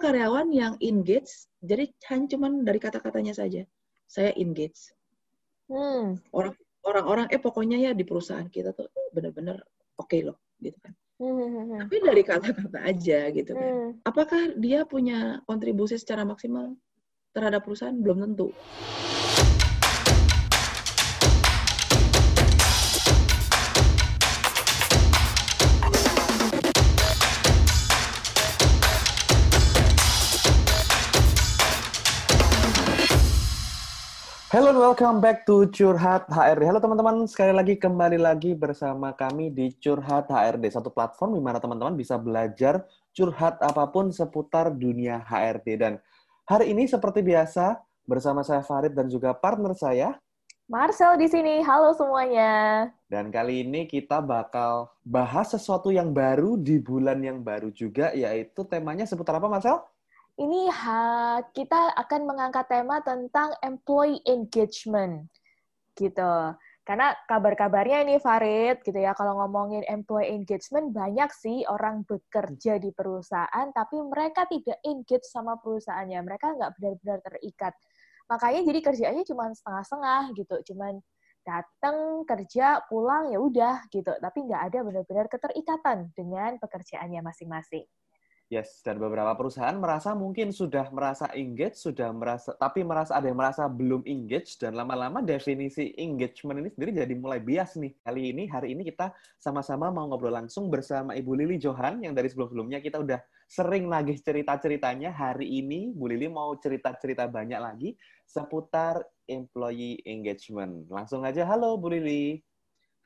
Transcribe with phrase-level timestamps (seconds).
[0.00, 3.68] karyawan yang engage, jadi hanya cuman dari kata-katanya saja.
[4.08, 4.96] Saya engage.
[5.68, 6.18] Hmm.
[6.32, 9.60] Orang orang-orang eh pokoknya ya di perusahaan kita tuh benar-benar
[10.00, 10.96] oke okay loh gitu kan.
[11.20, 11.84] Hmm.
[11.84, 13.70] Tapi dari kata-kata aja gitu kan.
[13.70, 13.90] Hmm.
[14.08, 16.72] Apakah dia punya kontribusi secara maksimal
[17.36, 17.94] terhadap perusahaan?
[17.94, 18.48] Belum tentu.
[34.50, 36.66] Hello and welcome back to Curhat HRD.
[36.66, 41.62] Halo teman-teman, sekali lagi kembali lagi bersama kami di Curhat HRD, satu platform di mana
[41.62, 42.82] teman-teman bisa belajar
[43.14, 45.78] curhat apa pun seputar dunia HRD.
[45.78, 46.02] Dan
[46.50, 50.18] hari ini seperti biasa bersama saya Farid dan juga partner saya
[50.66, 51.62] Marcel di sini.
[51.62, 52.90] Halo semuanya.
[53.06, 58.66] Dan kali ini kita bakal bahas sesuatu yang baru di bulan yang baru juga, yaitu
[58.66, 59.78] temanya seputar apa, Marcel?
[60.40, 65.28] Ini ha, kita akan mengangkat tema tentang employee engagement,
[65.92, 66.56] gitu.
[66.80, 72.88] Karena kabar-kabarnya ini Farid, gitu ya, kalau ngomongin employee engagement, banyak sih orang bekerja di
[72.88, 76.24] perusahaan, tapi mereka tidak engage sama perusahaannya.
[76.24, 77.76] Mereka nggak benar-benar terikat.
[78.32, 80.56] Makanya jadi kerjaannya cuma setengah-setengah, gitu.
[80.72, 81.04] Cuman
[81.44, 87.88] datang kerja pulang ya udah gitu tapi nggak ada benar-benar keterikatan dengan pekerjaannya masing-masing.
[88.50, 93.38] Yes, dan beberapa perusahaan merasa mungkin sudah merasa engage, sudah merasa, tapi merasa ada yang
[93.38, 97.94] merasa belum engage, dan lama-lama definisi engagement ini sendiri jadi mulai bias nih.
[98.02, 102.26] Kali ini, hari ini kita sama-sama mau ngobrol langsung bersama Ibu Lili Johan, yang dari
[102.26, 105.14] sebelum-sebelumnya kita udah sering nagih cerita-ceritanya.
[105.14, 107.94] Hari ini, Bu Lili mau cerita-cerita banyak lagi
[108.26, 108.98] seputar
[109.30, 110.90] employee engagement.
[110.90, 112.42] Langsung aja, halo Bu Lili.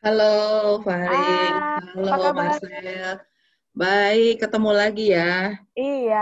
[0.01, 1.53] Halo Farid,
[2.01, 2.33] Ah, halo?
[2.33, 3.34] Marcel.
[3.81, 5.23] Baik, ketemu lagi ya.
[5.81, 6.17] Iya,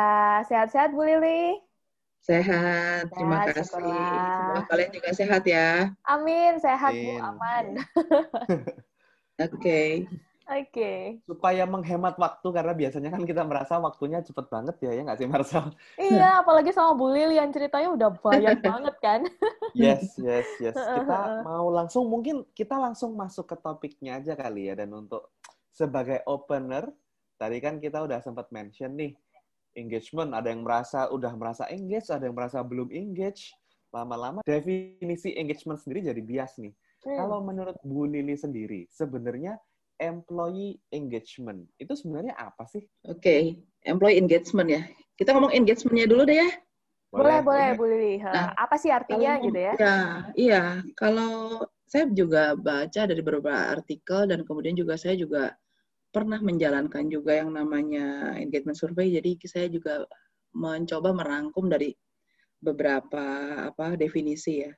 [0.48, 1.28] sehat-sehat Bu Lili?
[2.28, 3.66] Sehat, terima Sehat, kasih.
[3.66, 4.30] syukurlah.
[4.38, 5.90] Semoga kalian juga sehat ya.
[6.06, 7.22] Amin, sehat Bu, Amin.
[7.28, 7.66] aman.
[9.44, 10.06] Oke.
[10.46, 11.22] Oke.
[11.22, 15.28] Supaya menghemat waktu, karena biasanya kan kita merasa waktunya cepet banget ya, ya nggak sih
[15.30, 15.66] Marcel?
[16.00, 19.20] Iya, apalagi sama Bu Lili yang ceritanya udah banyak banget kan.
[19.72, 20.76] Yes, yes, yes.
[20.92, 24.74] Kita mau langsung, mungkin kita langsung masuk ke topiknya aja kali ya.
[24.76, 25.32] Dan untuk
[25.72, 26.92] sebagai opener,
[27.42, 29.18] tadi kan kita udah sempat mention nih,
[29.74, 30.30] engagement.
[30.30, 33.50] Ada yang merasa udah merasa engage, ada yang merasa belum engage.
[33.90, 36.70] Lama-lama definisi engagement sendiri jadi bias nih.
[37.02, 37.18] Hmm.
[37.18, 39.58] Kalau menurut Bu Lili sendiri, sebenarnya
[39.98, 42.86] employee engagement itu sebenarnya apa sih?
[43.10, 44.82] Oke, employee engagement ya.
[45.18, 46.50] Kita ngomong engagement-nya dulu deh ya.
[47.12, 48.14] Boleh, boleh Bu Lili.
[48.24, 49.72] Nah, Apa sih artinya Kalau- gitu ya?
[49.76, 49.98] Ya,
[50.32, 50.62] iya.
[50.96, 55.52] Kalau saya juga baca dari beberapa artikel dan kemudian juga saya juga
[56.12, 59.16] pernah menjalankan juga yang namanya engagement survey.
[59.16, 60.04] Jadi saya juga
[60.52, 61.96] mencoba merangkum dari
[62.60, 63.24] beberapa
[63.72, 64.72] apa definisi ya.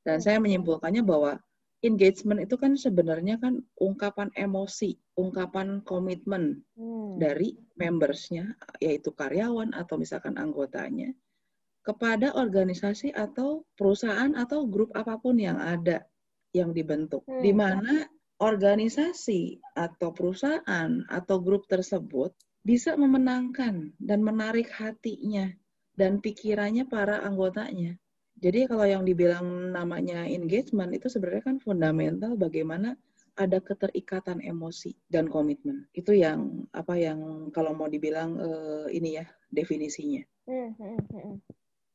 [0.00, 1.36] Dan saya menyimpulkannya bahwa
[1.84, 7.20] engagement itu kan sebenarnya kan ungkapan emosi, ungkapan komitmen Hmm.
[7.20, 11.12] dari membersnya, yaitu karyawan atau misalkan anggotanya,
[11.84, 16.04] kepada organisasi atau perusahaan atau grup apa pun yang ada
[16.52, 17.40] yang dibentuk, Hmm.
[17.40, 18.04] di mana
[18.40, 22.32] organisasi atau perusahaan atau grup tersebut
[22.64, 25.52] bisa memenangkan dan menarik hatinya
[25.96, 28.00] dan pikirannya para anggotanya.
[28.40, 32.96] Jadi kalau yang dibilang namanya engagement itu sebenarnya kan fundamental bagaimana
[33.36, 35.84] ada keterikatan emosi dan komitmen.
[35.92, 40.24] Itu yang apa yang kalau mau dibilang eh, ini ya definisinya.
[40.48, 41.34] Hmm, hmm, hmm.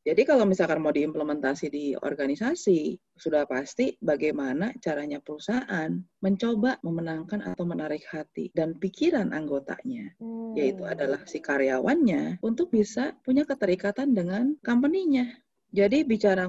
[0.06, 5.90] Jadi kalau misalkan mau diimplementasi di organisasi, sudah pasti bagaimana caranya perusahaan
[6.22, 10.54] mencoba memenangkan atau menarik hati dan pikiran anggotanya, Hmm.
[10.54, 15.42] yaitu adalah si karyawannya, untuk bisa punya keterikatan dengan company-nya.
[15.74, 16.46] Jadi bicara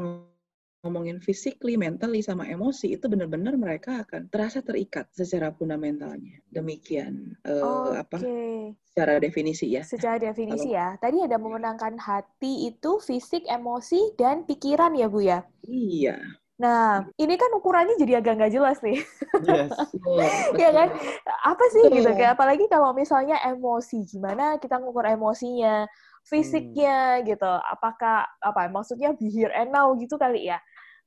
[0.86, 6.38] ngomongin physically, mentally, sama emosi, itu benar-benar mereka akan terasa terikat secara fundamentalnya.
[6.46, 8.78] Demikian eh, apa Oke.
[8.86, 9.82] secara definisi ya.
[9.82, 15.42] Secara definisi ya, tadi ada memenangkan hati itu fisik, emosi, dan pikiran ya Bu ya?
[15.66, 16.22] Iya.
[16.56, 18.96] Nah, ini kan ukurannya jadi agak nggak jelas nih.
[19.44, 19.76] Yes.
[20.60, 20.88] Iya kan?
[21.44, 22.10] Apa sih gitu?
[22.16, 25.84] Kayak apalagi kalau misalnya emosi, gimana kita ngukur emosinya,
[26.24, 27.46] fisiknya gitu.
[27.46, 28.72] Apakah apa?
[28.72, 30.56] Maksudnya be here and now gitu kali ya?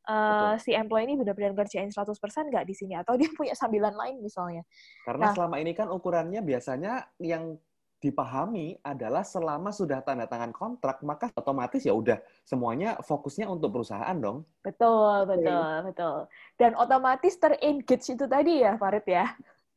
[0.10, 4.18] Eh, si employee ini benar-benar ngerjain 100% nggak di sini atau dia punya sambilan lain
[4.26, 4.66] misalnya.
[5.06, 5.34] Karena Nah.
[5.38, 7.62] selama ini kan ukurannya biasanya yang
[8.00, 12.18] dipahami adalah selama sudah tanda tangan kontrak, maka otomatis ya udah
[12.48, 14.48] semuanya fokusnya untuk perusahaan dong.
[14.64, 16.18] Betul, betul, betul.
[16.56, 19.28] Dan otomatis terengage itu tadi ya, Farid ya.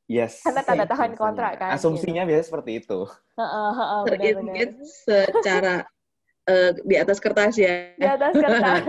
[0.07, 0.39] Yes.
[0.47, 1.75] Karena tanda tangan kontrak kan.
[1.75, 3.11] Asumsinya biasanya seperti itu.
[3.35, 4.55] Heeh, heeh, benar-benar.
[4.55, 4.87] Terengage
[5.27, 5.75] secara
[6.49, 7.95] uh, di atas kertas ya.
[7.95, 8.83] Di atas kertas.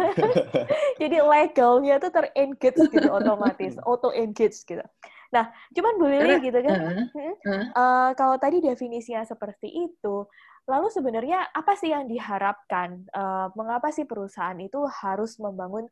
[1.01, 4.85] Jadi legalnya tuh ter-engage gitu otomatis, auto-engage gitu.
[5.33, 10.29] Nah, cuman Bu Lili gitu kan, uh, uh, uh, kalau tadi definisinya seperti itu,
[10.69, 13.01] lalu sebenarnya apa sih yang diharapkan?
[13.09, 15.89] Uh, mengapa sih perusahaan itu harus membangun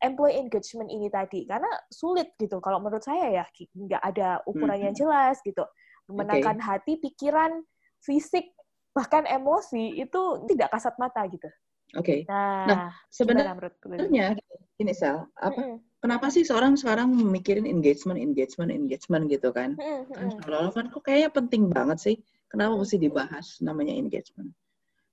[0.00, 1.44] employee engagement ini tadi?
[1.44, 3.44] Karena sulit gitu, kalau menurut saya ya,
[3.76, 5.68] nggak ada ukuran yang jelas gitu.
[6.08, 6.64] Menangkan okay.
[6.64, 7.60] hati, pikiran,
[8.00, 8.56] fisik,
[8.92, 11.48] bahkan emosi itu tidak kasat mata gitu.
[11.96, 12.24] Oke.
[12.24, 12.30] Okay.
[12.30, 14.36] Nah, nah sebenarnya
[14.78, 15.56] ini Sal, apa?
[15.56, 19.74] Mm -hmm kenapa sih seorang sekarang mikirin engagement, engagement, engagement gitu kan?
[20.14, 22.16] Kan seolah kan kok kayaknya penting banget sih.
[22.48, 24.50] Kenapa mesti dibahas namanya engagement?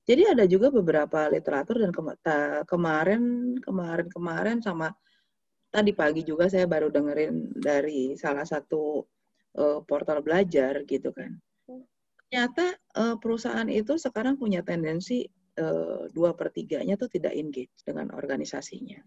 [0.05, 1.91] Jadi ada juga beberapa literatur dan
[2.69, 4.93] kemarin kemarin kemarin sama
[5.73, 9.01] tadi pagi juga saya baru dengerin dari salah satu
[9.57, 11.33] uh, portal belajar gitu kan.
[12.29, 12.65] Ternyata
[12.97, 15.23] uh, perusahaan itu sekarang punya tendensi
[15.61, 18.99] uh, dua per tiganya tuh tidak engage dengan organisasinya.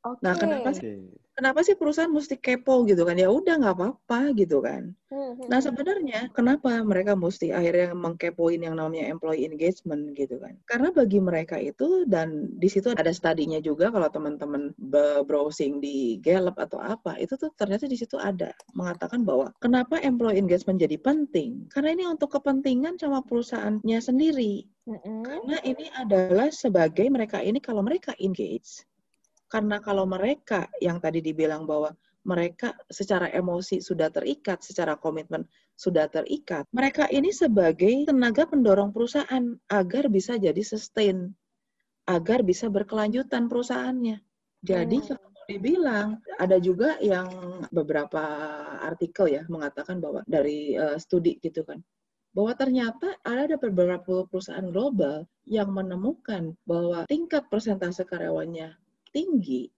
[0.00, 0.22] Okay.
[0.24, 3.16] Nah, kenapa sih kenapa sih perusahaan mesti kepo gitu kan?
[3.16, 4.92] Ya udah nggak apa-apa gitu kan.
[5.08, 5.66] Hmm, hmm, nah, hmm.
[5.72, 10.60] sebenarnya kenapa mereka mesti akhirnya mengkepoin yang namanya employee engagement gitu kan?
[10.68, 14.76] Karena bagi mereka itu dan di situ ada studinya juga kalau teman-teman
[15.24, 20.38] browsing di Gallup atau apa, itu tuh ternyata di situ ada mengatakan bahwa kenapa employee
[20.38, 21.72] engagement jadi penting?
[21.72, 24.68] Karena ini untuk kepentingan sama perusahaannya sendiri.
[24.84, 25.24] -hmm.
[25.24, 28.84] Karena ini adalah sebagai mereka ini kalau mereka engage
[29.50, 31.90] karena kalau mereka yang tadi dibilang bahwa
[32.22, 35.42] mereka secara emosi sudah terikat, secara komitmen
[35.74, 41.34] sudah terikat, mereka ini sebagai tenaga pendorong perusahaan agar bisa jadi sustain,
[42.06, 44.22] agar bisa berkelanjutan perusahaannya.
[44.62, 45.06] Jadi hmm.
[45.10, 46.08] kalau dibilang
[46.38, 47.26] ada juga yang
[47.74, 48.22] beberapa
[48.86, 51.82] artikel ya mengatakan bahwa dari uh, studi gitu kan
[52.30, 58.78] bahwa ternyata ada beberapa perusahaan global yang menemukan bahwa tingkat persentase karyawannya
[59.10, 59.70] tinggi,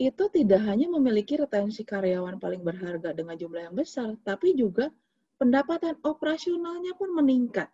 [0.00, 4.88] itu tidak hanya memiliki retensi karyawan paling berharga dengan jumlah yang besar, tapi juga
[5.36, 7.68] pendapatan operasionalnya pun meningkat.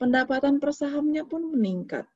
[0.00, 2.08] Pendapatan persahamnya pun meningkat.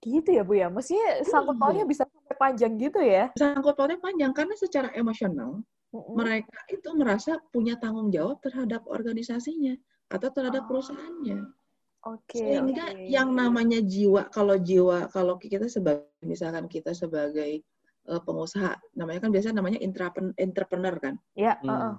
[0.00, 0.72] Gitu ya Bu ya?
[0.72, 3.28] Maksudnya sangkut pautnya bisa sampai panjang gitu ya?
[3.36, 5.60] Sangkut pautnya panjang karena secara emosional
[5.92, 6.14] mm-hmm.
[6.16, 9.76] mereka itu merasa punya tanggung jawab terhadap organisasinya
[10.08, 10.68] atau terhadap oh.
[10.72, 11.59] perusahaannya.
[12.08, 12.40] Oke.
[12.40, 13.12] Okay, Sehingga okay.
[13.12, 17.60] yang namanya jiwa, kalau jiwa, kalau kita sebagai misalkan kita sebagai
[18.08, 19.78] uh, pengusaha, namanya kan biasanya namanya
[20.40, 21.20] entrepreneur kan.
[21.36, 21.54] Iya.
[21.54, 21.68] Yeah, hmm.
[21.68, 21.94] uh-uh.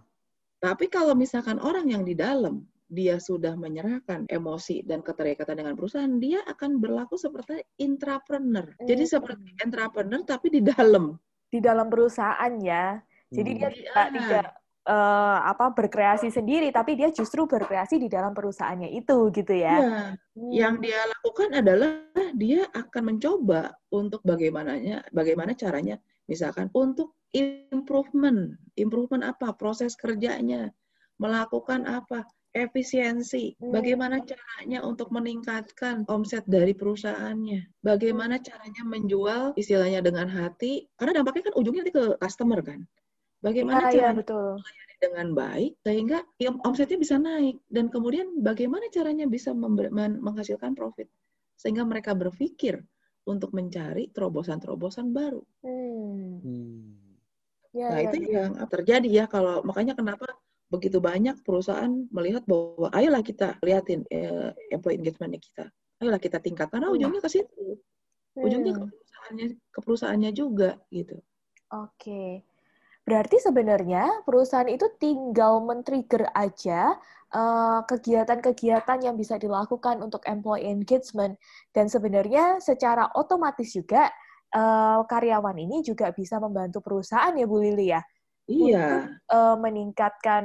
[0.62, 6.18] Tapi kalau misalkan orang yang di dalam dia sudah menyerahkan emosi dan keterikatan dengan perusahaan,
[6.18, 8.74] dia akan berlaku seperti intrapreneur.
[8.78, 8.88] Hmm.
[8.90, 11.14] Jadi seperti entrepreneur tapi di dalam.
[11.50, 12.98] Di dalam perusahaan ya.
[13.32, 13.60] Jadi hmm.
[13.62, 14.48] dia tidak, tidak
[14.88, 19.76] uh, apa berkreasi sendiri, tapi dia justru berkreasi di dalam perusahaannya itu gitu ya.
[19.78, 20.02] ya
[20.38, 20.52] hmm.
[20.52, 21.92] Yang dia lakukan adalah
[22.34, 30.72] dia akan mencoba untuk bagaimananya, bagaimana caranya, misalkan untuk improvement, improvement apa, proses kerjanya,
[31.22, 33.72] melakukan apa, efisiensi, hmm.
[33.72, 38.44] bagaimana caranya untuk meningkatkan omset dari perusahaannya, bagaimana hmm.
[38.44, 42.84] caranya menjual istilahnya dengan hati, karena dampaknya kan ujungnya nanti ke customer kan.
[43.42, 44.62] Bagaimana ya, cara betul.
[45.02, 46.22] dengan baik sehingga
[46.62, 51.10] omsetnya bisa naik dan kemudian bagaimana caranya bisa menghasilkan profit
[51.58, 52.86] sehingga mereka berpikir
[53.26, 55.42] untuk mencari terobosan-terobosan baru.
[55.66, 56.42] Hmm.
[56.42, 56.82] Hmm.
[57.72, 58.30] Ya, nah ya, itu ya.
[58.46, 60.28] yang terjadi ya kalau makanya kenapa
[60.68, 65.68] begitu banyak perusahaan melihat bahwa ayolah kita liatin eh, employee engagement kita,
[66.04, 67.80] ayolah kita tingkatkan, karena ujungnya ke situ,
[68.36, 71.20] ujungnya ke perusahaannya ke perusahaannya juga gitu.
[71.72, 72.44] Oke.
[73.02, 76.96] Berarti sebenarnya perusahaan itu tinggal men-trigger aja
[77.34, 81.34] eh, kegiatan-kegiatan uh, yang bisa dilakukan untuk employee engagement
[81.74, 84.14] dan sebenarnya secara otomatis juga
[84.54, 88.02] uh, karyawan ini juga bisa membantu perusahaan ya Bu Lili ya.
[88.46, 88.62] Iya.
[88.70, 88.94] Untuk
[89.32, 90.44] uh, meningkatkan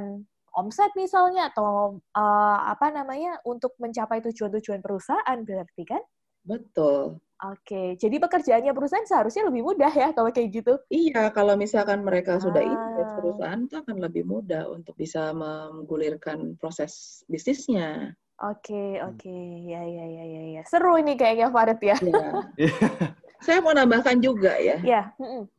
[0.56, 6.02] omset misalnya atau uh, apa namanya untuk mencapai tujuan-tujuan perusahaan berarti kan?
[6.46, 7.20] Betul.
[7.44, 10.80] Oke, jadi pekerjaannya perusahaan seharusnya lebih mudah ya kalau kayak gitu?
[10.88, 12.68] Iya, kalau misalkan mereka sudah ah.
[12.72, 18.16] invest perusahaan itu akan lebih mudah untuk bisa menggulirkan proses bisnisnya.
[18.40, 19.36] Oke, oke,
[19.68, 20.62] ya, ya, ya, ya, ya.
[20.64, 21.96] Seru ini kayaknya Farid ya.
[22.00, 22.28] ya.
[23.46, 24.80] saya mau nambahkan juga ya.
[24.80, 25.02] Ya.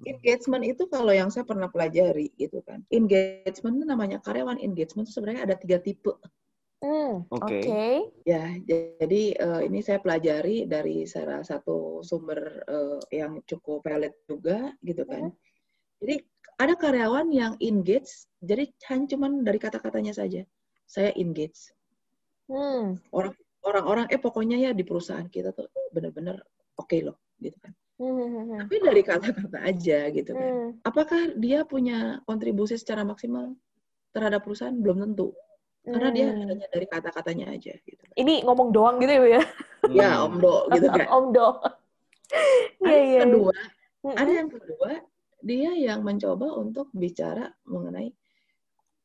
[0.01, 2.81] Engagement itu kalau yang saya pernah pelajari gitu kan.
[2.89, 6.13] Engagement itu namanya karyawan engagement itu sebenarnya ada tiga tipe.
[6.77, 7.41] Hmm, Oke.
[7.41, 7.61] Okay.
[7.65, 7.95] Okay.
[8.29, 14.77] Ya, jadi uh, ini saya pelajari dari salah satu sumber uh, yang cukup valid juga,
[14.85, 15.33] gitu kan.
[15.33, 15.37] Hmm.
[16.05, 16.15] Jadi
[16.61, 20.45] ada karyawan yang engage, jadi hanya cuma dari kata-katanya saja,
[20.85, 21.73] saya engage.
[22.45, 23.01] Hmm.
[23.09, 23.33] Orang
[23.65, 26.39] orang-orang eh pokoknya ya di perusahaan kita tuh bener-bener
[26.77, 27.73] oke okay loh gitu kan.
[27.97, 28.61] Hmm.
[28.61, 30.45] Tapi dari kata-kata aja gitu kan.
[30.45, 30.69] Hmm.
[30.85, 33.57] Apakah dia punya kontribusi secara maksimal
[34.13, 34.77] terhadap perusahaan?
[34.77, 35.33] Belum tentu.
[35.87, 36.51] Karena dia Hmm.
[36.51, 38.03] hanya dari kata-katanya aja gitu.
[38.13, 39.43] Ini ngomong doang gitu ya, Bu, ya?
[39.87, 41.07] Ya, Om Do gitu kan.
[41.07, 41.47] Om Do.
[42.83, 43.21] Ada Iya, yang iya.
[43.23, 43.55] kedua,
[44.03, 44.17] Mm-mm.
[44.19, 44.91] ada yang kedua,
[45.39, 48.11] dia yang mencoba untuk bicara mengenai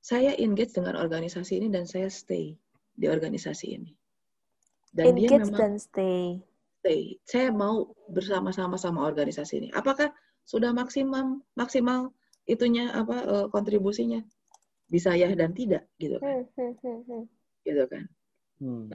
[0.02, 2.58] saya engage dengan organisasi ini dan saya stay
[2.98, 3.94] di organisasi ini.
[4.90, 6.42] Dan dia Engage memang dan stay.
[6.82, 7.02] stay.
[7.22, 9.68] Saya mau bersama-sama sama organisasi ini.
[9.70, 10.10] Apakah
[10.42, 12.10] sudah maksimal maksimal
[12.44, 14.18] itunya apa eh, kontribusinya?
[14.92, 16.44] Bisa ya dan tidak gitu kan.
[16.52, 17.24] Hmm, hmm, hmm.
[17.64, 18.04] Gitu kan.
[18.60, 18.92] Hmm.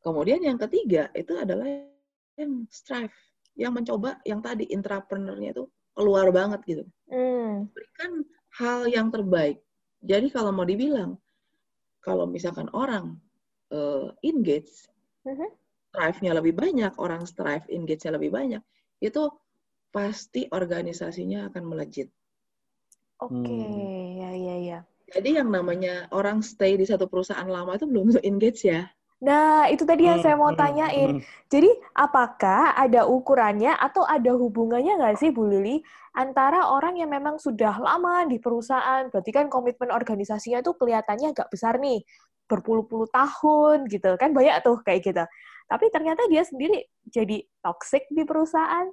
[0.00, 1.68] Kemudian yang ketiga itu adalah
[2.40, 3.12] yang strive,
[3.52, 6.84] yang mencoba yang tadi intrapreneurnya itu keluar banget gitu.
[7.12, 7.68] Hmm.
[7.76, 8.24] Berikan
[8.56, 9.60] hal yang terbaik.
[10.00, 11.20] Jadi kalau mau dibilang
[12.00, 13.18] kalau misalkan orang
[13.74, 14.88] eh, engage,
[15.90, 18.62] strive-nya lebih banyak, orang strive engage-nya lebih banyak,
[19.02, 19.26] itu
[19.90, 22.12] pasti organisasinya akan melejit.
[23.16, 24.20] Oke, Hmm.
[24.20, 24.78] ya, ya, ya.
[25.16, 28.80] Jadi yang namanya orang stay di satu perusahaan lama itu belum tentu engage ya.
[29.16, 31.16] Nah, itu tadi yang saya mau Hmm, tanyain.
[31.16, 31.20] hmm.
[31.48, 35.80] Jadi, apakah ada ukurannya atau ada hubungannya nggak sih, Bu Lili,
[36.12, 41.48] antara orang yang memang sudah lama di perusahaan, berarti kan komitmen organisasinya tuh kelihatannya agak
[41.48, 42.04] besar nih,
[42.44, 45.24] berpuluh-puluh tahun gitu, kan banyak tuh kayak gitu.
[45.66, 48.86] Tapi ternyata dia sendiri jadi toxic di perusahaan.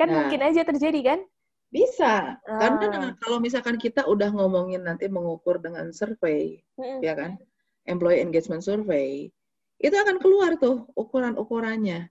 [0.00, 0.16] Kan Nah.
[0.16, 1.20] mungkin aja terjadi kan?
[1.68, 2.40] Bisa.
[2.48, 2.80] Karena Ah.
[2.80, 7.04] dengan- kalau misalkan kita udah ngomongin nanti mengukur dengan survei, Mm-mm.
[7.04, 7.36] ya kan?
[7.84, 9.28] Employee engagement survey,
[9.76, 12.08] itu akan keluar tuh ukuran-ukurannya.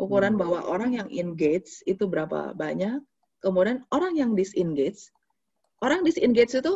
[0.00, 0.40] Ukuran Hmm.
[0.40, 3.00] bahwa orang yang engage itu berapa banyak,
[3.40, 5.12] kemudian orang yang disengage,
[5.84, 6.72] orang disengage itu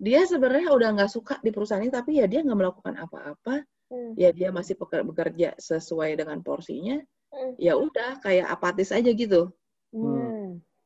[0.00, 4.12] dia sebenarnya udah nggak suka di perusahaan ini, tapi ya dia nggak melakukan apa-apa, Hmm.
[4.16, 6.96] ya dia masih bekerja sesuai dengan porsinya,
[7.32, 7.52] Hmm.
[7.60, 9.52] ya udah kayak apatis aja gitu.
[9.92, 10.00] Hmm.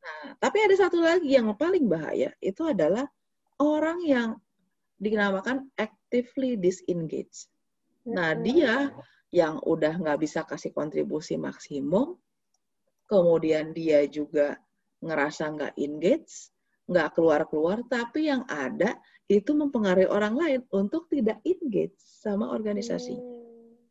[0.06, 3.10] Nah, tapi ada satu lagi yang paling bahaya, itu adalah
[3.58, 4.28] orang yang
[5.02, 7.50] dinamakan actively disengage.
[8.06, 8.46] Nah, Mm-mm.
[8.46, 8.94] dia
[9.34, 12.14] yang udah nggak bisa kasih kontribusi maksimum,
[13.10, 14.56] kemudian dia juga
[15.02, 16.54] ngerasa nggak engage,
[16.86, 18.94] nggak keluar-keluar, tapi yang ada
[19.26, 23.18] itu mempengaruhi orang lain untuk tidak engage sama organisasi.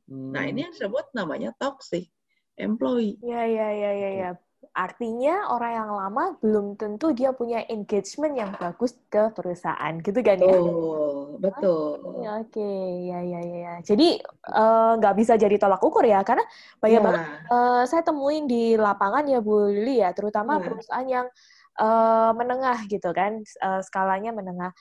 [0.07, 0.31] Hmm.
[0.31, 2.07] Nah, ini yang disebut namanya toxic
[2.55, 3.19] employee.
[3.19, 4.29] Ya, ya, ya, ya, ya.
[4.73, 10.39] Artinya orang yang lama belum tentu dia punya engagement yang bagus ke perusahaan, gitu kan
[10.39, 10.47] ya?
[10.47, 11.97] Betul, betul.
[12.41, 12.71] Oke,
[13.11, 13.73] ya, ya, ya, ya.
[13.85, 14.17] Jadi
[14.55, 16.43] eh, nggak bisa jadi tolak ukur ya, karena
[16.81, 20.63] banyak banget Ya, eh, saya temuin di lapangan ya Bu Lili ya, terutama Ya.
[20.65, 21.27] perusahaan yang
[21.75, 24.71] eh, menengah gitu kan, eh, skalanya menengah.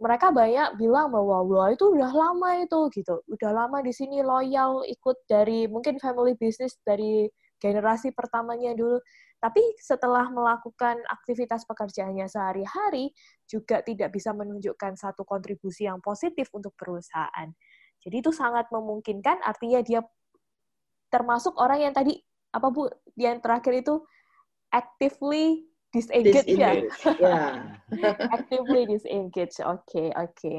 [0.00, 4.80] Mereka banyak bilang bahwa wah itu udah lama itu gitu, udah lama di sini loyal
[4.88, 7.28] ikut dari mungkin family business dari
[7.60, 8.98] generasi pertamanya dulu.
[9.40, 13.12] Tapi setelah melakukan aktivitas pekerjaannya sehari-hari
[13.44, 17.48] juga tidak bisa menunjukkan satu kontribusi yang positif untuk perusahaan.
[18.00, 20.00] Jadi itu sangat memungkinkan artinya dia
[21.12, 22.16] termasuk orang yang tadi
[22.50, 23.94] apa Bu yang terakhir itu
[24.72, 26.80] actively disengage ya.
[27.18, 27.40] Ya.
[28.36, 29.58] actively disengage.
[29.62, 30.56] Oke, oke.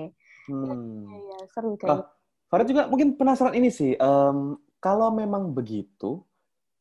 [0.51, 1.07] Hmm.
[1.07, 2.05] Ya, ya, seru Oh, kayak.
[2.51, 3.95] Farah juga mungkin penasaran ini sih.
[3.95, 6.19] em, kalau memang begitu,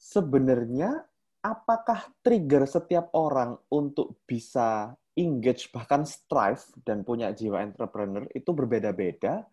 [0.00, 1.04] sebenarnya
[1.44, 9.44] apakah trigger setiap orang untuk bisa engage bahkan strive dan punya jiwa entrepreneur itu berbeda-beda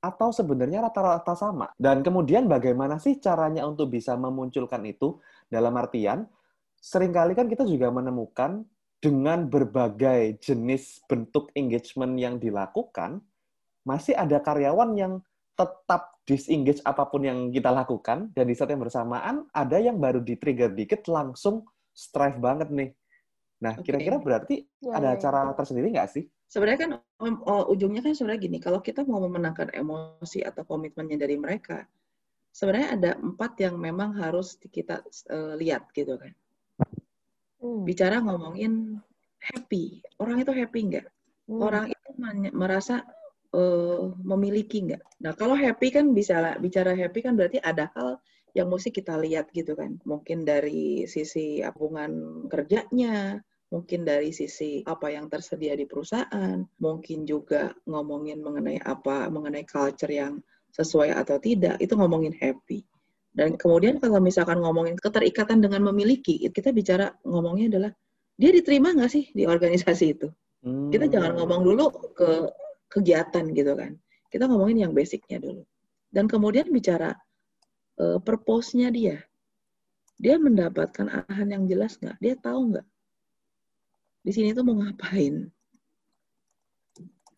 [0.00, 1.68] atau sebenarnya rata-rata sama?
[1.76, 5.20] Dan kemudian bagaimana sih caranya untuk bisa memunculkan itu?
[5.52, 6.24] Dalam artian,
[6.80, 8.64] sering kali kan kita juga menemukan
[9.00, 13.20] dengan berbagai jenis bentuk engagement yang dilakukan,
[13.84, 15.12] masih ada karyawan yang
[15.60, 20.24] tetap disengage apa pun yang kita lakukan, dan di saat yang bersamaan ada yang baru
[20.24, 22.90] di-trigger dikit langsung strive banget nih.
[23.60, 26.24] Nah, kira-kira berarti Ya, ada cara tersendiri nggak sih?
[26.48, 26.90] Sebenarnya kan
[27.44, 31.84] uh, ujungnya kan sebenarnya gini, kalau kita mau memenangkan emosi atau komitmennya dari mereka,
[32.56, 36.32] sebenarnya ada empat yang memang harus kita uh, lihat gitu kan.
[37.60, 38.96] Hmm, Bicara ngomongin
[39.52, 41.06] happy, orang itu happy nggak?
[41.52, 42.08] hmm, Orang itu
[42.56, 43.04] merasa
[43.54, 45.02] uh, memiliki nggak?
[45.22, 48.18] Nah kalau happy kan bisa bicara happy kan berarti ada hal
[48.54, 49.98] yang mesti kita lihat gitu kan.
[50.02, 53.38] Mungkin dari sisi hubungan kerjanya,
[53.70, 60.10] mungkin dari sisi apa yang tersedia di perusahaan, mungkin juga ngomongin mengenai apa, mengenai culture
[60.10, 60.42] yang
[60.74, 62.82] sesuai atau tidak, itu ngomongin happy.
[63.30, 67.92] Dan kemudian kalau misalkan ngomongin keterikatan dengan memiliki, kita bicara ngomongnya adalah
[68.34, 70.28] dia diterima nggak sih di organisasi itu?
[70.60, 71.14] Kita Hmm.
[71.14, 72.50] jangan ngomong dulu ke
[72.90, 73.94] kegiatan gitu kan.
[74.28, 75.62] Kita ngomongin yang basicnya dulu.
[76.10, 77.14] Dan kemudian bicara
[78.02, 79.22] uh, purpose-nya dia.
[80.20, 82.18] Dia mendapatkan arahan yang jelas nggak?
[82.20, 82.86] Dia tahu nggak?
[84.20, 85.48] Di sini tuh mau ngapain?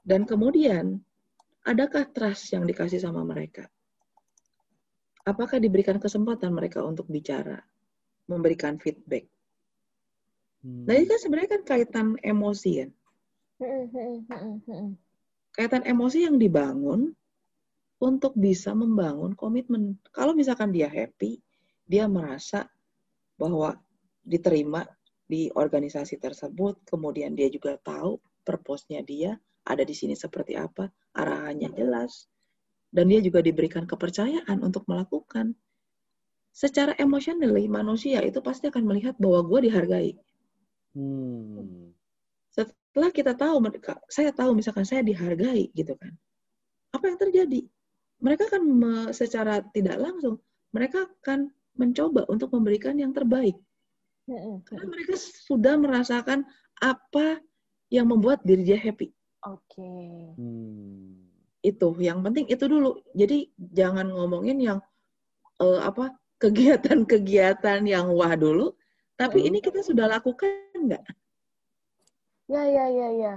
[0.03, 0.99] Dan kemudian,
[1.63, 3.71] adakah trust yang dikasih sama mereka?
[5.23, 7.63] Apakah diberikan kesempatan mereka untuk bicara,
[8.27, 9.31] memberikan feedback?
[10.67, 10.83] Hmm.
[10.91, 12.91] Nah, ini kan sebenarnya kan kaitan emosi kan?
[15.53, 17.13] Kaitan emosi yang dibangun
[18.03, 20.01] untuk bisa membangun komitmen.
[20.11, 21.39] Kalau misalkan dia happy,
[21.87, 22.67] dia merasa
[23.37, 23.77] bahwa
[24.25, 24.83] diterima
[25.29, 31.71] di organisasi tersebut, kemudian dia juga tahu purpose-nya dia ada di sini seperti apa, arahannya
[31.79, 32.27] jelas,
[32.91, 35.55] dan dia juga diberikan kepercayaan untuk melakukan.
[36.53, 40.13] Secara emosionally, manusia itu pasti akan melihat bahwa gue dihargai.
[40.93, 41.97] Hmm.
[42.93, 43.57] Setelah kita tahu,
[44.13, 46.13] saya tahu misalkan saya dihargai gitu kan,
[46.93, 47.65] apa yang terjadi?
[48.23, 48.65] mereka akan
[49.11, 50.39] secara tidak langsung
[50.71, 53.59] mereka akan mencoba untuk memberikan yang terbaik.
[54.65, 56.47] Karena mereka sudah merasakan
[56.79, 57.43] apa
[57.91, 59.11] yang membuat diri dia happy.
[59.43, 59.59] Oke.
[59.75, 60.39] Okay.
[60.39, 61.27] Hmm.
[61.61, 63.03] Itu yang penting itu dulu.
[63.13, 64.79] Jadi jangan ngomongin yang
[65.59, 68.73] uh, apa kegiatan-kegiatan yang wah dulu,
[69.19, 69.49] tapi hmm.
[69.51, 71.03] ini kita sudah lakukan nggak?
[72.53, 73.35] Ya ya ya ya.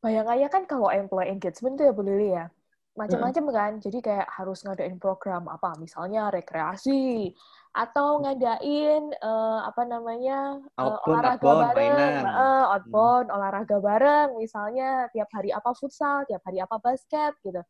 [0.00, 2.48] Bayangannya kan kalau employee engagement itu ya Bu Lili ya,
[2.96, 3.72] macam-macam kan.
[3.80, 7.32] Jadi kayak harus ngadain program apa misalnya rekreasi
[7.74, 12.24] atau ngadain uh, apa namanya uh, olahraga outbound, bareng.
[12.24, 13.36] uh, outbound hmm.
[13.36, 14.28] olahraga bareng.
[14.40, 17.60] Misalnya tiap hari apa futsal tiap hari apa basket gitu.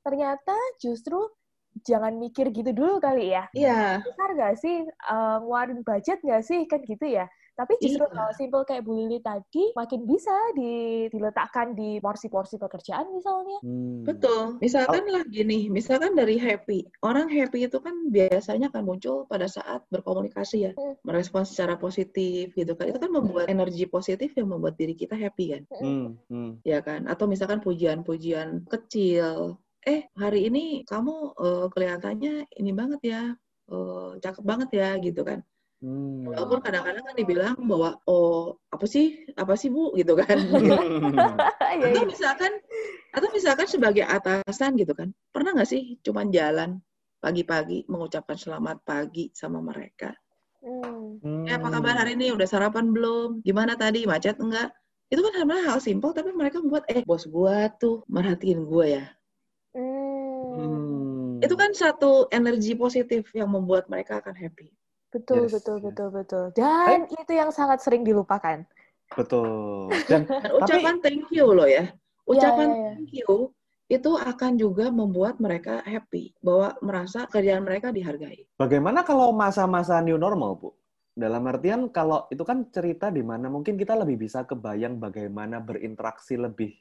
[0.00, 1.28] Ternyata justru
[1.84, 3.48] jangan mikir gitu dulu kali ya.
[3.52, 4.00] Iya.
[4.00, 6.64] Besar gak sih uh, ngeluarin budget gak sih?
[6.64, 7.28] Kan gitu ya
[7.58, 8.14] tapi justru iya.
[8.14, 13.58] kalau simple kayak Bu Lili tadi, makin bisa di, diletakkan di porsi-porsi pekerjaan misalnya.
[13.66, 14.06] Hmm.
[14.06, 14.62] Betul.
[14.62, 15.18] Misalkan oh.
[15.18, 16.86] lah gini, misalkan dari happy.
[17.02, 20.72] Orang happy itu kan biasanya akan muncul pada saat berkomunikasi ya.
[20.78, 20.94] Hmm.
[21.02, 22.94] Merespon secara positif gitu kan.
[22.94, 25.62] Itu kan membuat energi positif yang membuat diri kita happy kan.
[25.82, 26.14] Hmm.
[26.30, 26.62] Hmm.
[26.62, 27.10] Ya kan?
[27.10, 29.58] Atau misalkan pujian-pujian kecil.
[29.82, 33.22] Eh, hari ini kamu uh, kelihatannya ini banget ya.
[33.66, 35.44] Uh, cakep banget ya gitu kan
[35.78, 36.26] Hmm.
[36.26, 40.38] Walaupun kadang-kadang kan dibilang bahwa oh apa sih apa sih bu gitu kan.
[41.68, 42.08] Iya, atau iya.
[42.08, 42.52] misalkan
[43.12, 46.80] atau misalkan sebagai atasan gitu kan pernah nggak sih cuman jalan
[47.20, 50.16] pagi-pagi mengucapkan selamat pagi sama mereka.
[50.62, 51.46] Hmm.
[51.46, 52.34] Eh, apa kabar hari ini?
[52.34, 53.42] Udah sarapan belum?
[53.46, 54.06] Gimana tadi?
[54.06, 54.74] Macet enggak?
[55.08, 59.04] Itu kan sebenarnya hal simpel, tapi mereka membuat, eh, bos gua tuh merhatiin gua ya.
[59.72, 61.38] Hmm.
[61.38, 64.74] Itu kan satu energi positif yang membuat mereka akan happy.
[65.08, 65.84] Betul, yes, betul, yes.
[65.88, 66.44] betul, betul.
[66.52, 67.16] Dan Hai.
[67.16, 68.64] itu yang sangat sering dilupakan.
[69.16, 69.88] Betul.
[70.04, 71.88] Dan, Dan ucapan tapi, thank you loh ya.
[72.28, 72.92] Ucapan ya, ya, ya.
[72.96, 73.32] thank you
[73.88, 78.44] itu akan juga membuat mereka happy bahwa merasa kerjaan mereka dihargai.
[78.60, 80.70] Bagaimana kalau masa-masa new normal, Bu?
[81.16, 86.36] Dalam artian kalau itu kan cerita di mana mungkin kita lebih bisa kebayang bagaimana berinteraksi
[86.36, 86.76] lebih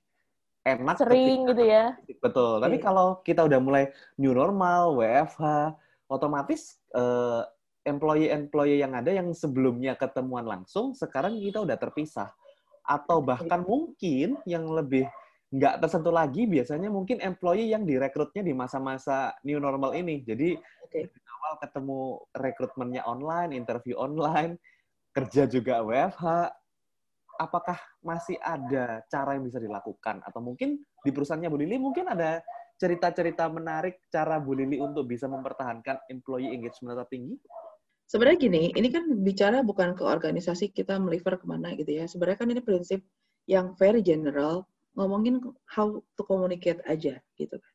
[0.67, 1.95] enak sering gitu ya.
[2.19, 2.59] Betul.
[2.59, 2.83] Tapi iya.
[2.83, 3.83] kalau kita udah mulai
[4.19, 5.73] new normal, WFH,
[6.11, 7.41] otomatis eh,
[7.87, 12.35] employee-employee yang ada yang sebelumnya ketemuan langsung, sekarang kita udah terpisah.
[12.83, 15.07] Atau bahkan mungkin yang lebih
[15.47, 20.19] nggak tersentuh lagi, biasanya mungkin employee yang direkrutnya di masa-masa new normal ini.
[20.27, 21.07] Jadi okay.
[21.07, 21.99] awal ketemu
[22.35, 24.59] rekrutmennya online, interview online,
[25.15, 26.51] kerja juga WFH.
[27.37, 30.25] Apakah masih ada cara yang bisa dilakukan?
[30.25, 32.41] Atau mungkin di perusahaannya Bu Lili mungkin ada
[32.77, 37.37] cerita-cerita menarik cara Bu Lili untuk bisa mempertahankan employee engagement tertinggi?
[38.07, 42.07] Sebenarnya gini, ini kan bicara bukan ke organisasi kita meliver ke mana gitu ya.
[42.07, 43.03] Sebenarnya kan ini prinsip
[43.47, 44.65] yang very general,
[44.95, 47.73] ngomongin how to communicate aja gitu kan.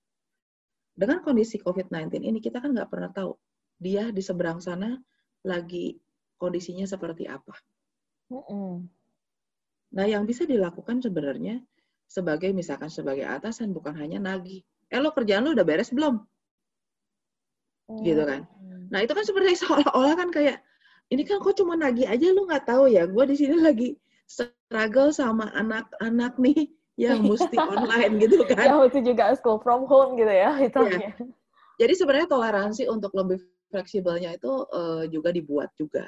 [0.93, 3.33] Dengan kondisi COVID-19 ini kita kan nggak pernah tahu
[3.81, 5.01] dia di seberang sana
[5.45, 5.97] lagi
[6.37, 7.55] kondisinya seperti apa.
[8.29, 8.75] Mm -mm.
[9.93, 11.61] Nah, yang bisa dilakukan sebenarnya
[12.09, 14.65] sebagai misalkan sebagai atasan bukan hanya nagih.
[14.93, 16.21] Eh lo kerjaan lo udah beres belum?
[17.99, 18.03] Mm.
[18.05, 18.41] Gitu kan.
[18.93, 20.61] Nah itu kan seperti seolah-olah kan kayak
[21.13, 23.05] ini kan kok cuma nagih aja lu nggak tahu ya.
[23.05, 23.89] Gue di sini lagi
[24.25, 28.65] struggle sama anak-anak nih yang mesti online gitu kan.
[28.65, 30.57] Yang mesti juga school from home gitu ya.
[30.57, 31.13] Itu ya.
[31.81, 33.41] Jadi sebenarnya toleransi untuk lebih
[33.73, 36.05] fleksibelnya itu uh, juga dibuat juga.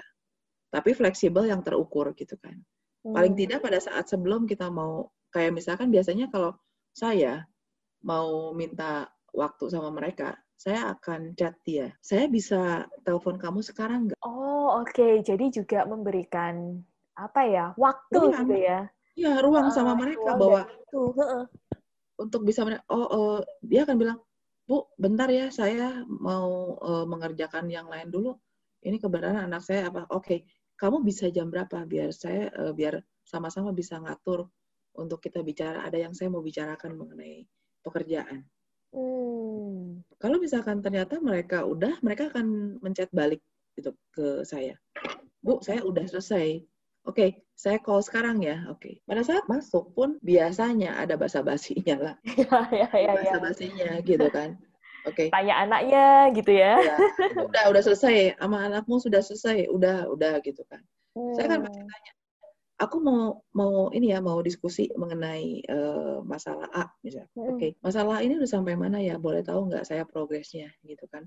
[0.69, 2.57] Tapi fleksibel yang terukur gitu kan.
[3.05, 3.43] Paling hmm.
[3.45, 6.57] tidak pada saat sebelum kita mau kayak misalkan biasanya kalau
[6.95, 7.45] saya
[8.05, 11.93] mau minta waktu sama mereka, saya akan chat dia.
[12.01, 14.19] Saya bisa telepon kamu sekarang nggak?
[14.25, 14.97] Oh, oke.
[14.97, 15.21] Okay.
[15.21, 16.81] Jadi juga memberikan
[17.21, 18.49] apa ya waktu ruang.
[18.49, 18.89] gitu ya?
[19.15, 21.03] Iya, ruang uh, sama mereka bahwa itu.
[22.17, 24.19] untuk bisa oh, oh dia akan bilang
[24.65, 28.33] Bu, bentar ya, saya mau uh, mengerjakan yang lain dulu.
[28.81, 30.09] Ini kebenaran anak saya apa?
[30.09, 30.39] Oke, okay.
[30.81, 31.85] kamu bisa jam berapa?
[31.85, 32.97] Biar saya, uh, biar
[33.29, 34.49] sama-sama bisa ngatur
[34.97, 35.85] untuk kita bicara.
[35.85, 37.45] Ada yang saya mau bicarakan mengenai
[37.85, 38.49] pekerjaan.
[38.95, 40.07] Hmm.
[40.23, 43.43] Kalau misalkan ternyata mereka udah, mereka akan mencet balik
[43.75, 44.79] gitu ke saya.
[45.43, 46.63] Bu, saya udah selesai.
[47.05, 48.65] Oke, okay, saya call sekarang ya.
[48.73, 48.81] Oke.
[48.81, 48.95] Okay.
[49.05, 52.17] Pada saat masuk pun biasanya ada bahasa basinya lah.
[52.25, 53.13] Iya, iya, iya.
[53.13, 54.57] Bahasa basinya gitu kan.
[55.05, 55.29] Oke.
[55.29, 55.29] Okay.
[55.29, 56.81] Tanya anaknya gitu ya.
[56.81, 56.97] ya.
[57.45, 58.41] Udah, udah selesai.
[58.41, 59.69] Sama anakmu sudah selesai.
[59.69, 60.81] Udah, udah gitu kan.
[61.13, 61.35] Hmm.
[61.37, 61.91] Saya kan pasti hmm.
[61.93, 62.13] tanya,
[62.79, 67.31] aku mau mau ini ya mau diskusi mengenai uh, masalah A misalnya.
[67.39, 67.55] Hmm.
[67.55, 69.17] Oke, okay, masalah ini udah sampai mana ya?
[69.21, 71.27] Boleh tahu nggak saya progresnya gitu kan?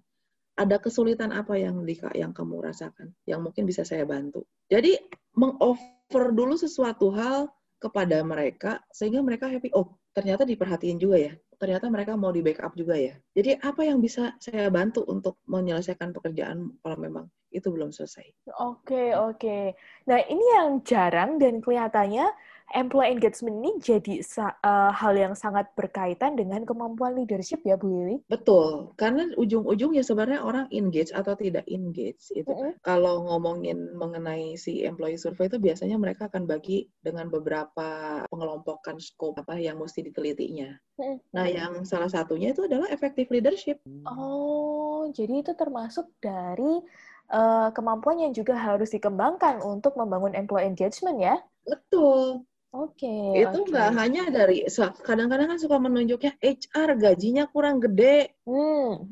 [0.58, 4.44] Ada kesulitan apa yang di, yang kamu rasakan yang mungkin bisa saya bantu?
[4.68, 4.98] Jadi
[5.38, 9.70] mengoffer dulu sesuatu hal kepada mereka sehingga mereka happy.
[9.78, 11.34] Oh, ternyata diperhatiin juga ya.
[11.58, 13.18] Ternyata mereka mau di backup juga ya.
[13.38, 18.28] Jadi apa yang bisa saya bantu untuk menyelesaikan pekerjaan kalau memang itu belum selesai.
[18.60, 19.74] Oke, oke.
[20.08, 22.28] Nah, ini yang jarang dan kelihatannya
[22.76, 28.18] employee engagement ini jadi uh, hal yang sangat berkaitan dengan kemampuan leadership ya Bu Lili.
[28.28, 32.50] Betul, karena ujung-ujungnya sebenarnya orang engage atau tidak engage itu.
[32.52, 32.72] Mm -hmm.
[32.84, 39.40] Kalau ngomongin mengenai si employee survey itu biasanya mereka akan bagi dengan beberapa pengelompokan scope
[39.40, 40.76] apa yang mesti ditelitinya.
[41.00, 41.18] Mm -hmm.
[41.32, 43.80] Nah, yang salah satunya itu adalah effective leadership.
[44.04, 46.84] Oh, jadi itu termasuk dari
[47.32, 51.36] uh, kemampuan yang juga harus dikembangkan untuk membangun employee engagement ya?
[51.68, 52.48] Betul.
[52.76, 53.08] Oke.
[53.08, 53.98] Okay, itu nggak okay.
[53.98, 54.58] hanya dari
[55.02, 58.36] kadang-kadang kan suka menunjuknya HR gajinya kurang gede.
[58.44, 59.08] Hmm.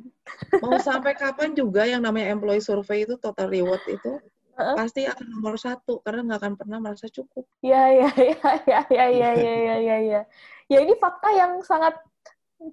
[0.60, 4.19] Mau sampai kapan juga yang namanya employee survey itu total reward itu
[4.60, 4.75] uh-uh.
[4.75, 7.47] pasti akan nomor satu karena nggak akan pernah merasa cukup.
[7.63, 10.21] Ya ya ya ya ya ya ya ya ya ya.
[10.67, 11.95] Ya ini fakta yang sangat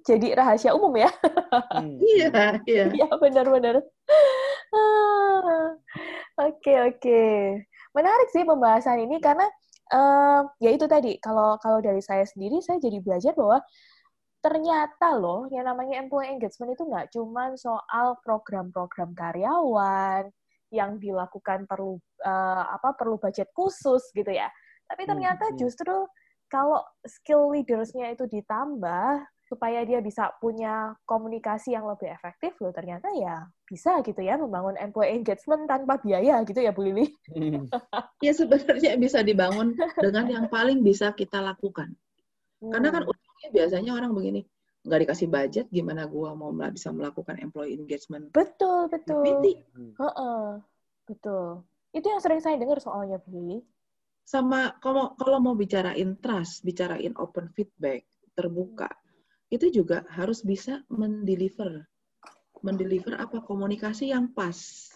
[0.03, 1.11] jadi rahasia umum ya.
[1.71, 1.97] Hmm.
[2.01, 2.85] Iya iya.
[2.97, 3.81] Iya benar-benar.
[4.73, 5.77] Ah.
[6.49, 7.23] Oke oke.
[7.93, 9.45] Menarik sih pembahasan ini karena
[9.93, 13.61] uh, ya itu tadi kalau kalau dari saya sendiri saya jadi belajar bahwa
[14.43, 20.27] ternyata loh yang namanya employee engagement itu nggak cuma soal program-program karyawan
[20.73, 24.51] yang dilakukan perlu uh, apa perlu budget khusus gitu ya
[24.89, 25.61] tapi ternyata hmm, hmm.
[25.63, 25.95] justru
[26.51, 33.13] kalau skill leadersnya itu ditambah supaya dia bisa punya komunikasi yang lebih efektif loh ternyata
[33.13, 37.05] ya bisa gitu ya membangun employee engagement tanpa biaya gitu ya Bu Lili.
[37.29, 37.69] Hmm.
[38.25, 41.93] Ya sebenarnya bisa dibangun dengan yang paling bisa kita lakukan.
[42.63, 42.71] Hmm.
[42.71, 43.11] Karena kan hmm.
[43.11, 44.41] ujungnya biasanya orang begini,
[44.87, 48.31] nggak dikasih budget gimana gua mau bisa melakukan employee engagement.
[48.31, 49.21] Betul, betul.
[49.21, 49.91] Hmm.
[49.99, 50.47] Uh -uh.
[51.03, 51.67] Betul.
[51.91, 53.59] Itu yang sering saya dengar soalnya Bu Lili.
[54.23, 58.87] Sama kalau kalau mau bicarain trust, bicarain open feedback, terbuka
[59.53, 61.85] itu juga harus bisa mendeliver
[62.63, 64.89] mendeliver apa komunikasi yang pas.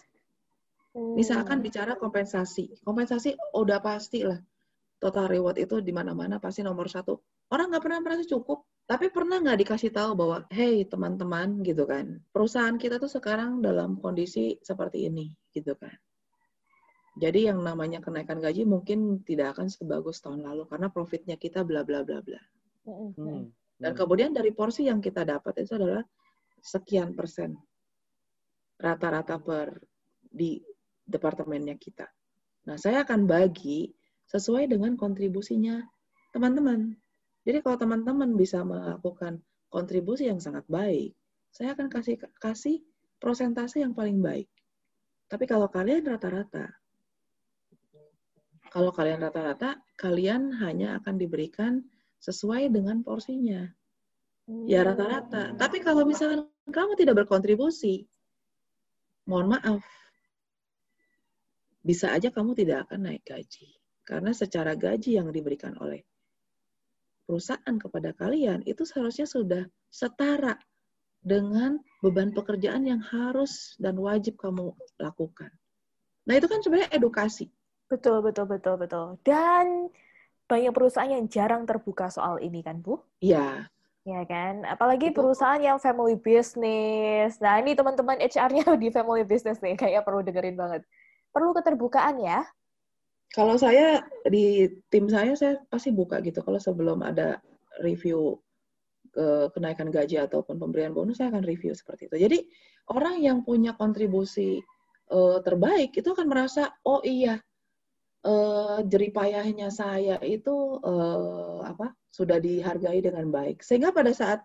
[0.98, 1.66] Misalkan hmm.
[1.68, 4.40] bicara kompensasi, kompensasi udah pasti lah.
[4.98, 7.22] Total reward itu di mana-mana pasti nomor satu.
[7.54, 12.18] Orang nggak pernah merasa cukup, tapi pernah nggak dikasih tahu bahwa, hey teman-teman gitu kan,
[12.34, 15.94] perusahaan kita tuh sekarang dalam kondisi seperti ini gitu kan.
[17.18, 21.86] Jadi yang namanya kenaikan gaji mungkin tidak akan sebagus tahun lalu karena profitnya kita bla
[21.86, 22.42] bla bla bla.
[22.88, 23.54] Hmm.
[23.78, 23.98] Dan hmm.
[23.98, 26.02] kemudian dari porsi yang kita dapat itu adalah
[26.58, 27.54] sekian persen
[28.78, 29.78] rata-rata per
[30.18, 30.58] di
[31.02, 32.06] departemennya kita.
[32.68, 33.88] Nah, saya akan bagi
[34.28, 35.80] sesuai dengan kontribusinya
[36.36, 36.92] teman-teman.
[37.48, 39.40] Jadi kalau teman-teman bisa melakukan
[39.72, 41.16] kontribusi yang sangat baik,
[41.48, 42.84] saya akan kasih kasih
[43.16, 44.46] prosentase yang paling baik.
[45.32, 46.68] Tapi kalau kalian rata-rata,
[48.68, 51.80] kalau kalian rata-rata, kalian hanya akan diberikan
[52.22, 53.66] sesuai dengan porsinya.
[54.64, 55.52] Ya rata-rata.
[55.60, 58.08] Tapi kalau misalnya kamu tidak berkontribusi,
[59.28, 59.84] mohon maaf,
[61.84, 63.76] bisa aja kamu tidak akan naik gaji.
[64.08, 66.00] Karena secara gaji yang diberikan oleh
[67.28, 70.56] perusahaan kepada kalian itu seharusnya sudah setara
[71.20, 75.52] dengan beban pekerjaan yang harus dan wajib kamu lakukan.
[76.24, 77.52] Nah, itu kan sebenarnya edukasi.
[77.88, 79.06] Betul, betul, betul, betul.
[79.24, 79.92] Dan
[80.48, 82.98] banyak perusahaan yang jarang terbuka soal ini kan, Bu?
[83.20, 83.68] Iya.
[84.08, 84.64] Ya kan?
[84.64, 87.36] Apalagi perusahaan yang family business.
[87.44, 90.82] Nah, ini teman-teman HR-nya di family business nih, kayaknya perlu dengerin banget.
[91.28, 92.48] Perlu keterbukaan ya.
[93.36, 96.40] Kalau saya di tim saya, saya pasti buka gitu.
[96.40, 97.44] Kalau sebelum ada
[97.84, 98.40] review
[99.12, 102.16] ke kenaikan gaji ataupun pemberian bonus, saya akan review seperti itu.
[102.16, 102.38] Jadi
[102.88, 104.64] orang yang punya kontribusi
[105.12, 107.36] uh, terbaik itu akan merasa, oh iya,
[108.28, 114.44] uh, jeripayahnya saya itu uh, apa sudah dihargai dengan baik sehingga pada saat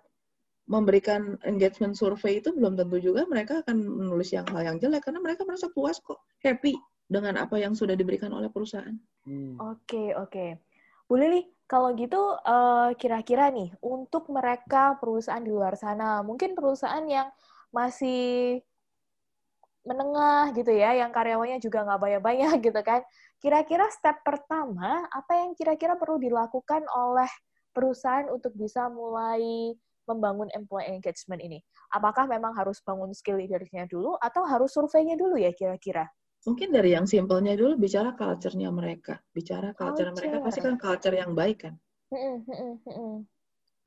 [0.63, 5.19] memberikan engagement survey itu belum tentu juga mereka akan menulis yang hal yang jelek karena
[5.19, 6.79] mereka merasa puas kok, happy
[7.11, 8.95] dengan apa yang sudah diberikan oleh perusahaan.
[9.27, 9.59] Hmm.
[9.59, 10.55] Oke, oke.
[11.03, 17.03] Bu Lili, kalau gitu uh, kira-kira nih untuk mereka perusahaan di luar sana, mungkin perusahaan
[17.03, 17.27] yang
[17.75, 18.63] masih
[19.83, 23.03] menengah gitu ya, yang karyawannya juga nggak banyak-banyak gitu kan.
[23.43, 27.27] Kira-kira step pertama apa yang kira-kira perlu dilakukan oleh
[27.75, 29.75] perusahaan untuk bisa mulai
[30.07, 31.59] membangun employee engagement ini?
[31.91, 36.07] Apakah memang harus bangun skill leadership dulu atau harus surveinya dulu ya kira-kira?
[36.47, 39.19] Mungkin dari yang simpelnya dulu bicara culture-nya mereka.
[39.35, 40.15] Bicara culture, culture.
[40.15, 41.75] mereka pasti kan culture yang baik kan.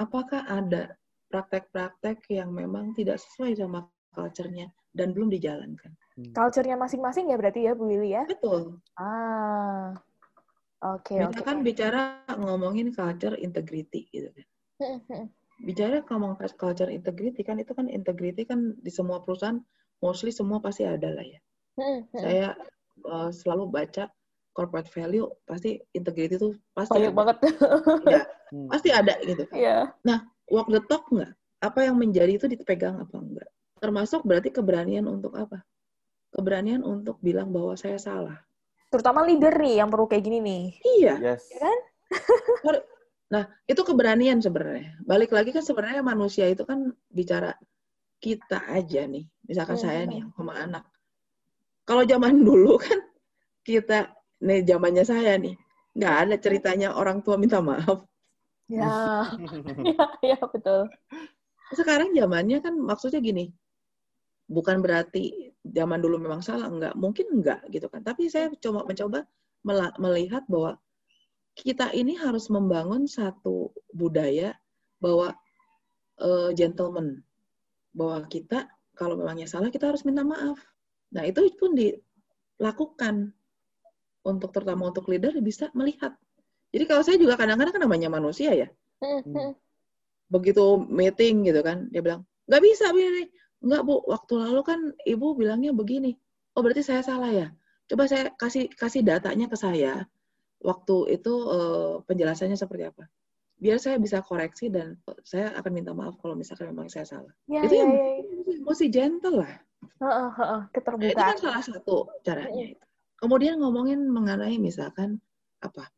[0.04, 1.00] Apakah ada
[1.32, 5.96] praktek-praktek yang memang tidak sesuai sama culture-nya dan belum dijalankan?
[6.16, 6.32] Hmm.
[6.32, 8.24] Culture-nya masing-masing ya berarti ya Bu Lili ya?
[8.24, 8.80] Betul.
[8.96, 9.92] Ah.
[10.84, 11.66] Oke, okay, Misalkan okay.
[11.72, 12.00] bicara
[12.36, 14.46] ngomongin culture integrity gitu kan
[15.64, 19.56] bicara ngomong culture integrity kan itu kan integrity kan di semua perusahaan
[20.04, 21.40] mostly semua pasti ada lah ya.
[21.80, 22.20] Hmm, hmm.
[22.20, 22.48] Saya
[23.08, 24.12] uh, selalu baca
[24.52, 27.16] corporate value pasti integrity itu pasti banyak ada.
[27.16, 27.36] banget.
[28.14, 28.68] ya, hmm.
[28.68, 29.44] pasti ada gitu.
[29.56, 29.92] Yeah.
[30.04, 31.32] Nah, walk the talk nggak?
[31.64, 33.48] Apa yang menjadi itu dipegang apa enggak?
[33.80, 35.64] Termasuk berarti keberanian untuk apa?
[36.36, 38.36] Keberanian untuk bilang bahwa saya salah.
[38.92, 40.64] Terutama leader nih yang perlu kayak gini nih.
[41.00, 41.14] Iya.
[41.32, 41.48] Yes.
[41.48, 41.78] Ya kan?
[43.26, 45.00] Nah, itu keberanian sebenarnya.
[45.02, 47.56] Balik lagi kan sebenarnya manusia itu kan bicara
[48.22, 49.26] kita aja nih.
[49.46, 49.84] Misalkan hmm.
[49.84, 50.84] saya nih sama anak.
[51.86, 53.00] Kalau zaman dulu kan
[53.66, 55.58] kita, nih zamannya saya nih,
[55.98, 58.06] nggak ada ceritanya orang tua minta maaf.
[58.70, 59.26] Ya,
[59.90, 60.86] ya, ya betul.
[61.74, 63.50] Sekarang zamannya kan maksudnya gini,
[64.46, 68.02] bukan berarti zaman dulu memang salah, enggak, mungkin enggak gitu kan.
[68.06, 69.26] Tapi saya coba mencoba
[69.98, 70.78] melihat bahwa
[71.56, 74.54] kita ini harus membangun satu budaya
[75.02, 75.34] bahwa
[76.22, 77.24] uh, gentleman,
[77.96, 80.56] bahwa kita kalau memangnya salah kita harus minta maaf.
[81.12, 83.34] Nah itu pun dilakukan
[84.26, 86.14] untuk terutama untuk leader bisa melihat.
[86.70, 88.68] Jadi kalau saya juga kadang-kadang kan namanya manusia ya.
[89.00, 89.54] Hmm.
[90.28, 93.32] Begitu meeting gitu kan, dia bilang nggak bisa begini.
[93.62, 96.16] Nggak bu, waktu lalu kan ibu bilangnya begini.
[96.56, 97.48] Oh berarti saya salah ya.
[97.86, 100.04] Coba saya kasih kasih datanya ke saya.
[100.60, 103.04] Waktu itu uh, penjelasannya seperti apa?
[103.56, 107.32] Biar saya bisa koreksi dan saya akan minta maaf kalau misalkan memang saya salah.
[107.48, 108.56] Ya, itu ya, yang ya.
[108.64, 109.54] mesti gentle lah.
[110.00, 112.76] Uh, uh, uh, keterbukaan nah, itu kan salah satu caranya.
[112.76, 112.86] Itu
[113.20, 115.20] kemudian ngomongin mengenai misalkan
[115.64, 115.88] apa?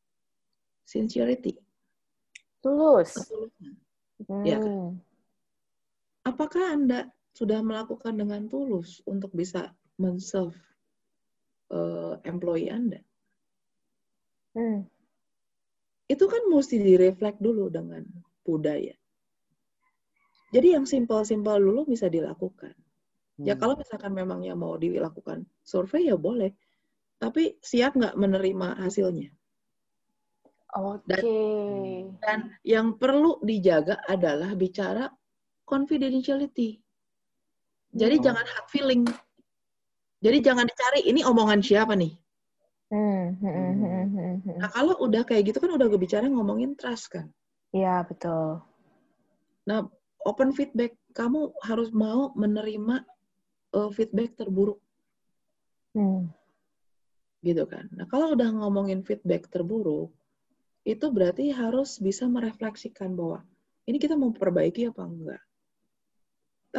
[0.87, 1.59] Sincerity.
[2.63, 3.15] Tulus.
[4.27, 4.43] Hmm.
[4.43, 4.59] ya.
[4.59, 4.99] Kan?
[6.27, 10.59] apakah anda sudah melakukan dengan tulus untuk bisa menserve
[11.71, 12.99] uh, employee anda
[14.59, 14.91] Hmm.
[16.11, 18.03] Itu kan mesti direflek dulu dengan
[18.43, 18.97] budaya.
[20.51, 22.75] Jadi yang simpel-simpel dulu bisa dilakukan.
[23.39, 23.47] Ya, hmm.
[23.47, 26.51] Ya kalau misalkan memangnya mau dilakukan survei ya boleh.
[27.23, 29.31] Tapi siap nggak menerima hasilnya?
[30.75, 31.07] Oke.
[31.07, 32.09] Okay.
[32.19, 35.07] Dan, dan yang perlu dijaga adalah bicara
[35.69, 36.81] confidentiality.
[37.95, 38.25] Jadi hmm.
[38.25, 39.03] jangan hard feeling.
[40.19, 42.13] Jadi jangan dicari ini omongan siapa nih.
[42.89, 43.73] Hmm, hmm,
[44.17, 44.35] hmm.
[44.57, 47.29] Nah kalau udah kayak gitu kan udah gue bicara ngomongin trust kan.
[47.77, 48.65] Iya betul.
[49.69, 49.85] Nah
[50.25, 53.05] open feedback kamu harus mau menerima
[53.77, 54.81] uh, feedback terburuk.
[55.93, 56.33] Hmm.
[57.45, 57.93] Gitu kan.
[57.93, 60.09] Nah kalau udah ngomongin feedback terburuk
[60.89, 63.45] itu berarti harus bisa merefleksikan bahwa
[63.85, 65.43] ini kita mau perbaiki apa enggak.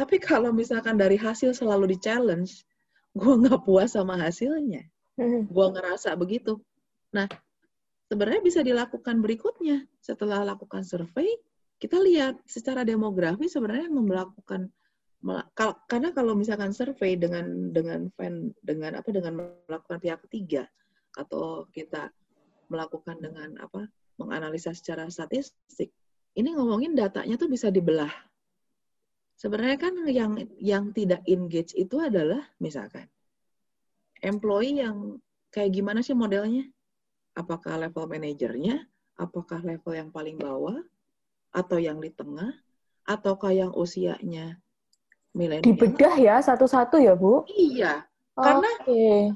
[0.00, 2.64] Tapi kalau misalkan dari hasil selalu di challenge,
[3.12, 4.88] gue nggak puas sama hasilnya
[5.20, 5.44] Hmm.
[5.52, 6.56] Gue ngerasa begitu.
[7.12, 7.28] Nah,
[8.08, 9.84] sebenarnya bisa dilakukan berikutnya.
[10.00, 11.28] Setelah lakukan survei,
[11.76, 14.72] kita lihat secara demografi sebenarnya melakukan
[15.84, 17.44] karena kalau misalkan survei dengan
[17.76, 20.64] dengan fan dengan apa dengan melakukan pihak ketiga
[21.12, 22.08] atau kita
[22.72, 23.84] melakukan dengan apa
[24.16, 25.92] menganalisa secara statistik
[26.40, 28.08] ini ngomongin datanya tuh bisa dibelah
[29.40, 33.08] sebenarnya kan yang yang tidak engage itu adalah misalkan
[34.20, 35.16] employee yang
[35.48, 36.68] kayak gimana sih modelnya?
[37.32, 38.84] Apakah level manajernya?
[39.16, 40.76] Apakah level yang paling bawah?
[41.56, 42.52] Atau yang di tengah?
[43.08, 44.60] Ataukah yang usianya
[45.32, 45.64] milenial?
[45.64, 47.48] Dibedah ya satu-satu ya, Bu?
[47.48, 48.04] Iya.
[48.36, 49.32] Karena okay.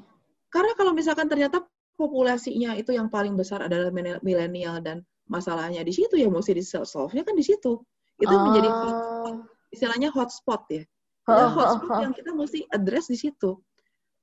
[0.53, 1.65] karena kalau misalkan ternyata
[1.99, 3.91] populasinya itu yang paling besar adalah
[4.23, 7.81] milenial dan masalahnya di situ ya mesti di solve-nya kan di situ.
[8.21, 8.69] Itu menjadi
[9.75, 10.83] istilahnya hotspot ya.
[11.27, 13.59] Nah, hotspot yang kita mesti address di situ.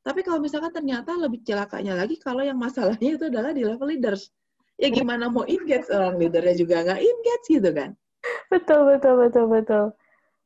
[0.01, 4.33] Tapi kalau misalkan ternyata lebih celakanya lagi kalau yang masalahnya itu adalah di level leaders.
[4.81, 7.93] Ya gimana mau engage orang leadernya juga nggak engage gitu kan.
[8.49, 9.85] Betul, betul, betul, betul.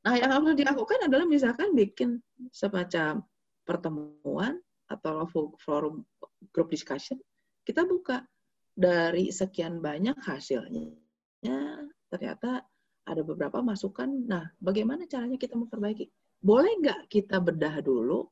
[0.05, 2.19] Nah, yang harus dilakukan adalah misalkan bikin
[2.51, 3.23] semacam
[3.65, 5.25] pertemuan atau
[5.57, 6.05] forum
[6.53, 7.17] group discussion,
[7.65, 8.21] kita buka
[8.75, 10.93] dari sekian banyak hasilnya,
[12.11, 12.61] ternyata
[13.05, 14.09] ada beberapa masukan.
[14.25, 16.09] Nah, bagaimana caranya kita memperbaiki?
[16.41, 18.25] Boleh nggak kita bedah dulu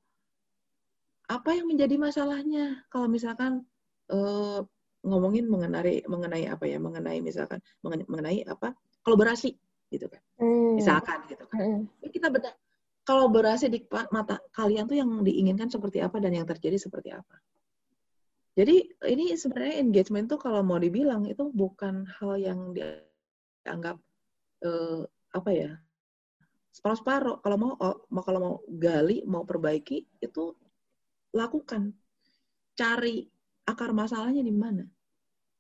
[1.30, 2.84] apa yang menjadi masalahnya?
[2.90, 3.64] Kalau misalkan
[4.12, 4.60] eh,
[5.06, 6.78] ngomongin mengenai mengenai apa ya?
[6.82, 8.74] Mengenai misalkan mengenai apa?
[9.06, 9.54] Kolaborasi
[9.94, 10.22] gitu kan.
[10.42, 10.76] Hmm.
[10.78, 11.58] Misalkan gitu kan.
[11.62, 11.82] Hmm.
[12.10, 12.54] Kita bedah
[13.04, 17.36] kolaborasi di mata kalian tuh yang diinginkan seperti apa dan yang terjadi seperti apa.
[18.54, 23.98] Jadi ini sebenarnya engagement tuh kalau mau dibilang itu bukan hal yang dianggap
[24.64, 25.02] eh,
[25.34, 25.72] apa ya
[26.74, 27.38] separuh-separuh.
[27.46, 27.74] Kalau mau,
[28.10, 30.58] mau kalau mau gali, mau perbaiki itu
[31.34, 31.94] lakukan,
[32.74, 33.30] cari
[33.70, 34.84] akar masalahnya di mana.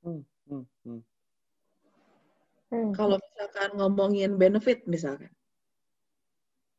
[0.02, 1.02] Hmm, hmm, hmm.
[2.74, 2.92] Hmm.
[2.98, 5.30] Kalau misalkan ngomongin benefit misalkan,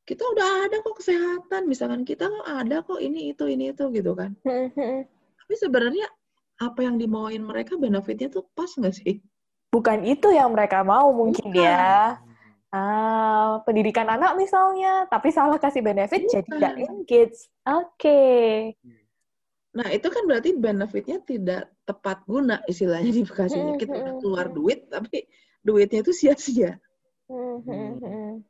[0.04, 4.12] kita udah ada kok kesehatan misalkan kita kok ada kok ini itu ini itu gitu
[4.12, 4.36] kan
[5.40, 6.04] tapi sebenarnya
[6.60, 9.24] apa yang dimauin mereka benefitnya tuh pas nggak sih
[9.74, 11.66] bukan itu yang mereka mau mungkin bukan.
[11.66, 12.22] ya
[12.70, 16.34] ah pendidikan anak misalnya tapi salah kasih benefit bukan.
[16.38, 18.74] jadi nggak engage oke okay.
[19.74, 24.86] nah itu kan berarti benefitnya tidak tepat guna istilahnya di bekasinya kita udah keluar duit
[24.90, 25.26] tapi
[25.62, 26.78] duitnya itu sia-sia
[27.26, 28.42] hmm.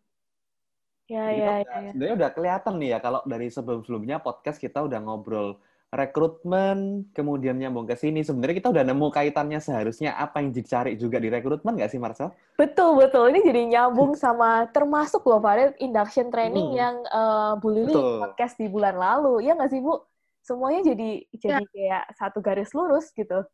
[1.05, 1.91] Ya, ya, ya, ya.
[1.93, 5.61] Sebenarnya udah kelihatan nih ya kalau dari sebelum-sebelumnya podcast kita udah ngobrol
[5.95, 8.27] rekrutmen, kemudian nyambung ke sini.
[8.27, 12.35] Sebenarnya kita udah nemu kaitannya seharusnya apa yang dicari juga di rekrutmen nggak sih, Marcel?
[12.59, 13.31] Betul, betul.
[13.31, 16.79] Ini jadi nyambung sama termasuk loh, Farid, induction training hmm.
[16.79, 19.47] yang uh, Bu Lili podcast di bulan lalu.
[19.47, 20.03] Ya nggak sih, Bu?
[20.45, 21.71] Semuanya jadi jadi ya.
[21.73, 23.47] kayak satu garis lurus gitu.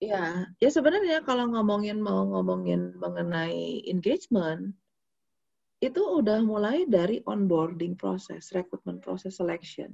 [0.00, 4.72] Ya, ya sebenarnya kalau ngomongin mau ngomongin mengenai engagement,
[5.80, 9.88] itu udah mulai dari onboarding proses, rekrutmen proses selection.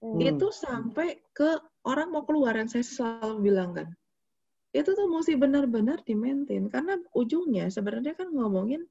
[0.00, 0.16] Hmm.
[0.16, 3.88] Itu sampai ke orang mau keluar yang saya selalu bilang kan.
[4.72, 8.88] Itu tuh mesti benar-benar di-maintain karena ujungnya sebenarnya kan ngomongin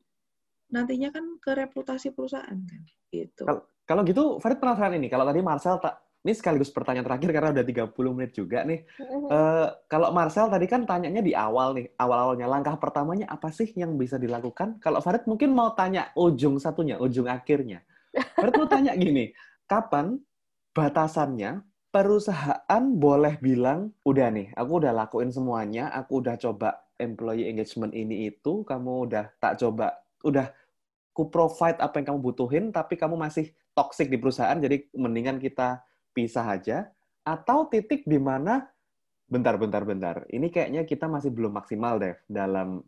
[0.70, 2.82] nantinya kan ke reputasi perusahaan kan.
[3.10, 3.42] Gitu.
[3.86, 7.66] Kalau gitu Farid penasaran ini, kalau tadi Marcel tak ini sekaligus pertanyaan terakhir karena udah
[7.94, 8.82] 30 menit juga nih.
[9.30, 13.94] Uh, kalau Marcel tadi kan tanyanya di awal nih, awal-awalnya langkah pertamanya apa sih yang
[13.94, 14.82] bisa dilakukan?
[14.82, 17.86] Kalau Farid mungkin mau tanya ujung satunya, ujung akhirnya.
[18.42, 19.38] Farid mau tanya gini,
[19.70, 20.18] kapan
[20.74, 21.62] batasannya
[21.94, 28.34] perusahaan boleh bilang, udah nih, aku udah lakuin semuanya, aku udah coba employee engagement ini
[28.34, 29.94] itu, kamu udah tak coba,
[30.26, 30.50] udah
[31.14, 35.86] ku provide apa yang kamu butuhin, tapi kamu masih toxic di perusahaan, jadi mendingan kita
[36.16, 36.88] pisah aja
[37.28, 38.64] atau titik di mana
[39.28, 42.80] bentar bentar bentar ini kayaknya kita masih belum maksimal deh dalam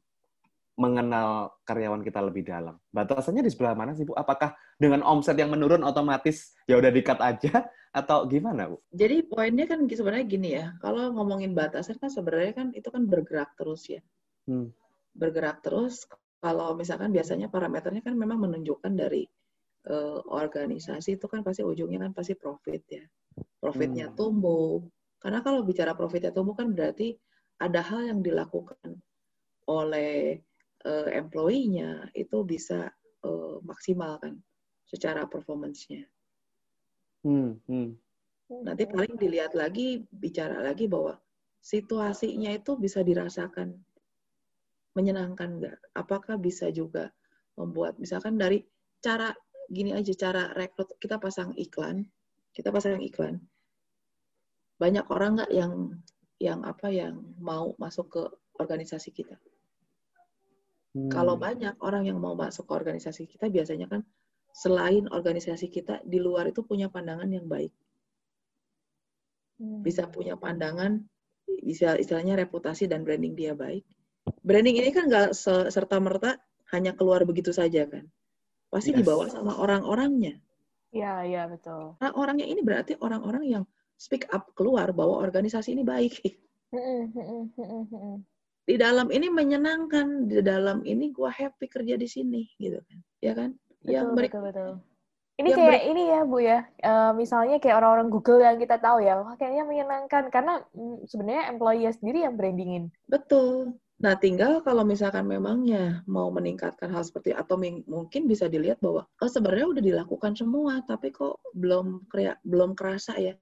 [0.78, 2.78] mengenal karyawan kita lebih dalam.
[2.94, 4.14] Batasannya di sebelah mana sih Bu?
[4.14, 7.66] Apakah dengan omset yang menurun otomatis ya udah dikat aja
[8.00, 8.78] atau gimana Bu?
[8.94, 10.78] Jadi poinnya kan sebenarnya gini ya.
[10.78, 14.02] Kalau ngomongin batasan kan sebenarnya kan itu kan bergerak terus ya.
[14.46, 14.70] Hmm.
[15.18, 16.06] Bergerak terus.
[16.38, 19.26] Kalau misalkan biasanya parameternya kan memang menunjukkan dari
[19.88, 23.04] uh, organisasi itu kan pasti ujungnya kan pasti profit ya.
[23.58, 24.16] Profitnya hmm.
[24.16, 24.84] tumbuh.
[25.18, 27.18] Karena kalau bicara profitnya tumbuh kan berarti
[27.58, 29.02] ada hal yang dilakukan
[29.68, 30.40] oleh
[30.86, 32.88] uh, employee-nya itu bisa
[33.26, 34.38] uh, maksimal kan
[34.88, 36.06] secara performance-nya.
[37.26, 37.92] Hmm, hmm.
[38.64, 41.20] Nanti paling dilihat lagi, bicara lagi bahwa
[41.60, 43.76] situasinya itu bisa dirasakan
[44.96, 45.78] menyenangkan nggak?
[45.98, 47.12] Apakah bisa juga
[47.60, 48.64] membuat misalkan dari
[49.04, 49.36] cara
[49.68, 52.08] gini aja cara rekrut kita pasang iklan
[52.58, 53.38] kita pasang iklan.
[54.82, 55.94] Banyak orang nggak yang
[56.42, 58.24] yang apa yang mau masuk ke
[58.58, 59.38] organisasi kita.
[60.98, 61.12] Hmm.
[61.14, 64.02] kalau banyak orang yang mau masuk ke organisasi kita biasanya kan
[64.56, 67.70] selain organisasi kita di luar itu punya pandangan yang baik.
[69.58, 69.82] Hmm.
[69.86, 71.02] bisa punya pandangan
[71.66, 73.86] bisa istilahnya reputasi dan branding dia baik.
[74.42, 75.38] Branding ini kan nggak
[75.70, 76.42] serta merta
[76.74, 78.10] hanya keluar begitu saja kan
[78.68, 78.98] pasti yes.
[79.02, 80.40] dibawa sama orang-orangnya.
[80.92, 82.00] Iya, iya betul.
[82.00, 83.64] Nah, orangnya ini berarti orang-orang yang
[84.00, 86.22] speak up keluar bahwa organisasi ini baik.
[88.70, 93.00] di dalam ini menyenangkan, di dalam ini gua happy kerja di sini, gitu kan?
[93.24, 93.56] Ya kan?
[93.84, 94.72] Betul, yang betul, betul.
[95.38, 99.06] Ini yang kayak ini ya Bu ya, uh, misalnya kayak orang-orang Google yang kita tahu
[99.06, 102.90] ya, wah kayaknya menyenangkan karena mm, sebenarnya employee sendiri yang brandingin.
[103.06, 103.78] Betul.
[103.98, 107.58] Nah, tinggal kalau misalkan memangnya mau meningkatkan hal seperti atau
[107.90, 113.18] mungkin bisa dilihat bahwa oh sebenarnya udah dilakukan semua, tapi kok belum kayak belum kerasa
[113.18, 113.34] ya.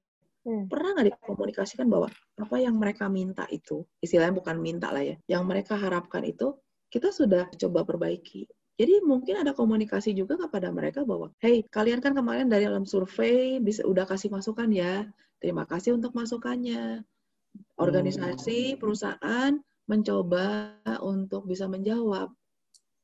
[0.47, 0.71] Hmm.
[0.71, 2.07] Pernah nggak dikomunikasikan bahwa
[2.39, 6.55] apa yang mereka minta itu, istilahnya bukan minta lah ya, yang mereka harapkan itu
[6.87, 8.47] kita sudah coba perbaiki.
[8.79, 13.59] Jadi mungkin ada komunikasi juga kepada mereka bahwa, hey, kalian kan kemarin dari dalam survei
[13.59, 15.07] bisa udah kasih masukan ya.
[15.39, 17.03] Terima kasih untuk masukannya.
[17.79, 22.33] Organisasi, perusahaan mencoba untuk bisa menjawab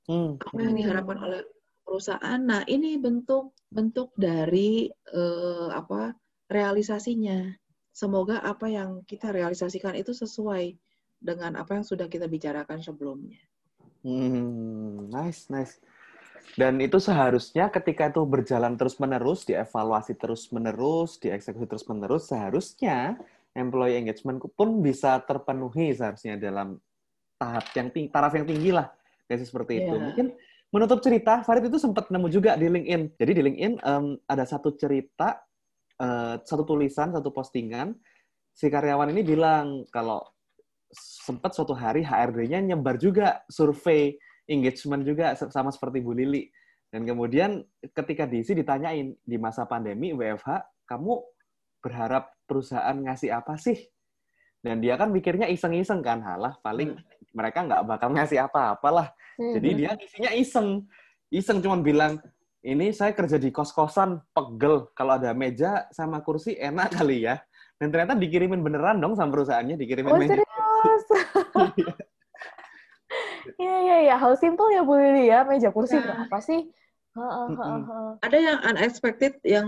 [0.10, 0.36] Hmm.
[0.42, 1.42] apa yang diharapkan oleh
[1.86, 2.40] perusahaan.
[2.42, 6.18] Nah, ini bentuk bentuk dari eh, apa
[6.50, 7.54] realisasinya.
[7.92, 10.74] Semoga apa yang kita realisasikan itu sesuai
[11.22, 13.38] dengan apa yang sudah kita bicarakan sebelumnya.
[14.02, 15.78] Hmm, nice, nice.
[16.58, 23.22] Dan itu seharusnya ketika itu berjalan terus-menerus, dievaluasi terus-menerus, dieksekusi terus-menerus, seharusnya
[23.56, 26.80] employee engagement pun bisa terpenuhi seharusnya dalam
[27.36, 28.88] tahap yang tinggi, taraf yang tinggi lah.
[29.28, 29.94] Kayak seperti itu.
[29.96, 30.04] Iya.
[30.12, 30.26] Mungkin
[30.72, 33.18] menutup cerita, Farid itu sempat nemu juga di LinkedIn.
[33.18, 35.42] Jadi di LinkedIn em, ada satu cerita,
[36.00, 37.96] eh, satu tulisan, satu postingan.
[38.52, 40.22] Si karyawan ini bilang kalau
[40.92, 44.20] sempat suatu hari HRD-nya nyebar juga survei
[44.52, 46.52] engagement juga sama seperti Bu Lili.
[46.92, 47.64] Dan kemudian
[47.96, 51.24] ketika diisi ditanyain di masa pandemi WFH, kamu
[51.82, 53.78] berharap perusahaan ngasih apa sih?
[54.62, 56.94] Dan dia kan mikirnya iseng-iseng kan, halah paling
[57.34, 59.10] mereka nggak bakal ngasih apa-apalah.
[59.36, 59.58] Hmm.
[59.58, 60.86] Jadi dia isinya iseng.
[61.34, 62.22] Iseng cuma bilang,
[62.62, 64.94] ini saya kerja di kos-kosan, pegel.
[64.94, 67.42] Kalau ada meja sama kursi enak kali ya.
[67.82, 70.38] Dan ternyata dikirimin beneran dong sama perusahaannya, dikirimin Oh meja.
[70.38, 71.04] serius?
[73.60, 76.04] Iya iya iya, how simple ya Bu Lili ya, meja kursi Ya.
[76.06, 76.72] berapa sih?
[77.12, 77.82] Heeh, heeh, Mm-mm.
[77.92, 78.12] heeh.
[78.24, 79.68] Ada yang unexpected yang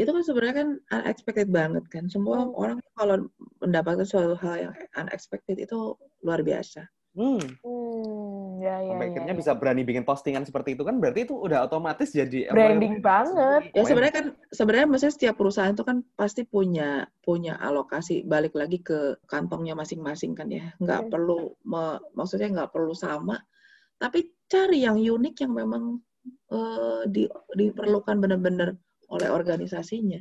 [0.00, 0.68] itu kan sebenarnya kan
[1.04, 2.08] unexpected banget kan.
[2.08, 2.56] Semua Hmm.
[2.56, 3.28] orang kalau
[3.60, 5.76] mendapatkan suatu hal yang unexpected itu
[6.24, 6.88] luar biasa.
[7.10, 7.42] Hmm.
[7.66, 9.10] Hmm, ya ya Sampai ya.
[9.12, 9.40] akhirnya ya.
[9.42, 13.74] bisa berani bikin postingan seperti itu kan berarti itu udah otomatis jadi Branding banget.
[13.74, 18.78] Ya sebenarnya kan sebenarnya maksudnya setiap perusahaan itu kan pasti punya punya alokasi balik lagi
[18.78, 20.70] ke kantongnya masing-masing kan ya.
[20.78, 21.12] Nggak Hmm.
[21.12, 23.42] perlu me- maksudnya nggak perlu sama.
[23.98, 28.76] Tapi cari yang unik yang memang eh, di, diperlukan benar-benar
[29.10, 30.20] oleh organisasinya.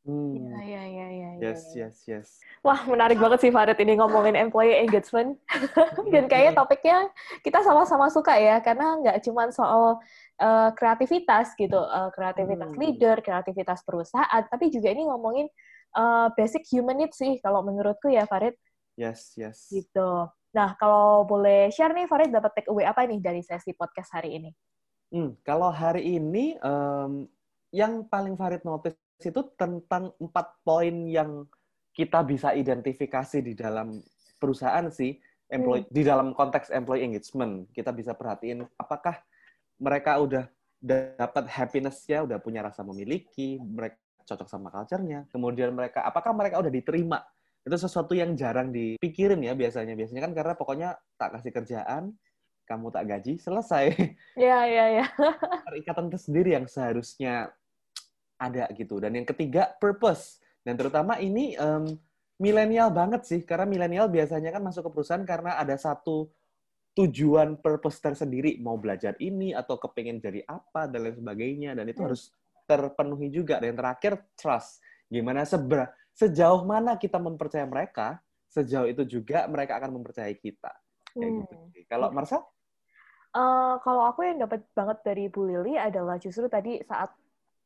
[0.00, 0.32] Hmm.
[0.64, 1.88] Ya ya ya Yes, ya.
[1.88, 2.28] yes, yes.
[2.64, 5.36] Wah, menarik banget sih Farid ini ngomongin employee engagement.
[6.12, 6.98] Dan kayaknya topiknya
[7.44, 10.00] kita sama-sama suka ya, karena nggak cuma soal
[10.40, 12.80] uh, kreativitas gitu, uh, kreativitas Hmm.
[12.80, 15.48] leader, kreativitas perusahaan, tapi juga ini ngomongin
[15.96, 18.56] uh, basic human needs sih, kalau menurutku ya Farid,
[19.00, 19.68] Yes, yes.
[19.72, 20.28] gitu.
[20.52, 24.36] Nah, kalau boleh share nih Farid dapat take away apa nih dari sesi podcast hari
[24.36, 24.50] ini?
[25.10, 27.26] Hmm, kalau hari ini em,
[27.74, 31.44] yang paling Farid notice itu tentang empat poin yang
[31.90, 33.98] kita bisa identifikasi di dalam
[34.38, 35.18] perusahaan sih,
[35.50, 37.66] employee di dalam konteks employee engagement.
[37.74, 39.18] Kita bisa perhatiin apakah
[39.82, 40.44] mereka udah
[40.80, 45.26] dapat happiness-nya, udah punya rasa memiliki, mereka cocok sama culture-nya.
[45.28, 47.20] Kemudian mereka apakah mereka udah diterima?
[47.60, 49.92] Itu sesuatu yang jarang dipikirin ya biasanya.
[49.98, 50.88] Biasanya kan karena pokoknya
[51.20, 52.16] tak kasih kerjaan,
[52.70, 53.84] kamu tak gaji, selesai.
[54.38, 55.06] Ya, ya, ya.
[55.66, 57.50] Perikatan tersendiri yang seharusnya
[58.38, 59.02] ada gitu.
[59.02, 60.38] Dan yang ketiga, purpose.
[60.62, 61.98] Dan terutama ini em,
[62.38, 66.30] milenial banget sih, karena milenial biasanya kan masuk ke perusahaan karena ada satu
[66.94, 71.74] tujuan purpose tersendiri, mau belajar ini atau kepengen jadi apa dan lain sebagainya.
[71.74, 72.14] Dan itu Hmm.
[72.14, 72.30] harus
[72.70, 73.58] terpenuhi juga.
[73.58, 74.78] Dan yang terakhir, trust.
[75.10, 80.70] Gimana sebera, sejauh mana kita mempercaya mereka, sejauh itu juga mereka akan mempercayai kita.
[81.10, 81.54] Kayak gitu.
[81.58, 81.68] Hmm.
[81.74, 81.82] sih.
[81.90, 82.38] Kalau Marsha?
[83.30, 87.14] Eh, kalau aku yang dapat banget dari Bu Lili adalah justru tadi saat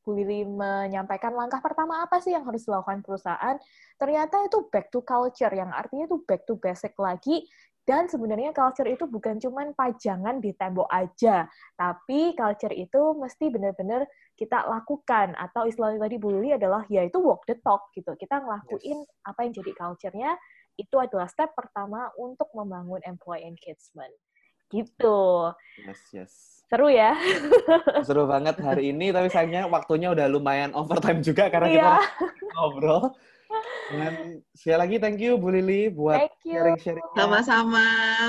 [0.04, 3.56] Bu Lili menyampaikan langkah pertama apa sih yang harus dilakukan perusahaan,
[3.96, 7.48] ternyata itu back to culture, yang artinya itu back to basic lagi,
[7.88, 11.48] dan sebenarnya culture itu bukan cuman pajangan di tembok aja,
[11.80, 14.04] tapi culture itu mesti benar-benar
[14.36, 18.44] kita lakukan, atau istilahnya tadi Bu Lili adalah ya itu walk the talk gitu, kita
[18.44, 19.24] ngelakuin Yes.
[19.24, 20.36] apa yang jadi culture-nya,
[20.76, 24.12] itu adalah step pertama untuk membangun employee engagement.
[24.68, 25.20] Gitu.
[25.84, 26.32] Yes, yes.
[26.64, 27.14] Seru ya?
[28.08, 31.96] Seru banget hari ini, tapi sayangnya waktunya udah lumayan overtime juga karena kita Iya.
[32.56, 33.02] ngobrol.
[33.92, 37.04] Dan sekali lagi thank you Bu Lili buat sharing-sharing.
[37.14, 37.84] Sama-sama,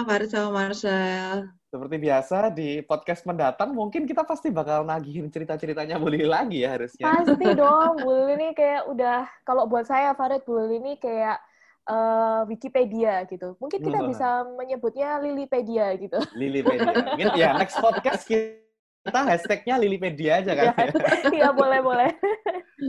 [0.05, 1.49] Farid sama Marcel.
[1.65, 6.77] Seperti biasa di podcast mendatang mungkin kita pasti bakal nagihin cerita-ceritanya Bu Lili lagi ya
[6.77, 7.07] harusnya.
[7.09, 11.39] Pasti dong, Bu Lili ini kayak udah, kalau buat saya Farid, Bu Lili ini kayak
[11.89, 13.55] eh, Wikipedia gitu.
[13.61, 14.07] Mungkin kita Wah.
[14.09, 14.27] bisa
[14.57, 16.19] menyebutnya Lilipedia gitu.
[16.39, 16.93] Lilipedia.
[16.93, 20.65] Mungkin ya next podcast kita hashtagnya Lilipedia aja kan.
[20.73, 20.89] ya.
[21.29, 22.09] Iya, boleh-boleh.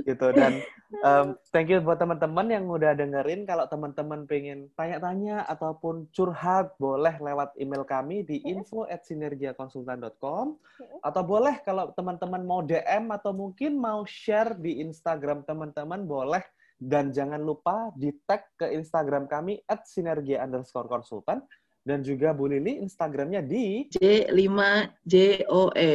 [0.03, 0.65] gitu dan
[1.07, 7.15] um, thank you buat teman-teman yang udah dengerin kalau teman-teman pengen tanya-tanya ataupun curhat boleh
[7.23, 10.59] lewat email kami di info at sinergiakonsultan.com
[11.07, 16.43] atau boleh kalau teman-teman mau DM atau mungkin mau share di Instagram teman-teman boleh
[16.77, 21.41] dan jangan lupa di tag ke Instagram kami at sinergia underscore konsultan
[21.87, 25.95] Dan juga Bu Lili Instagramnya di J5JOE.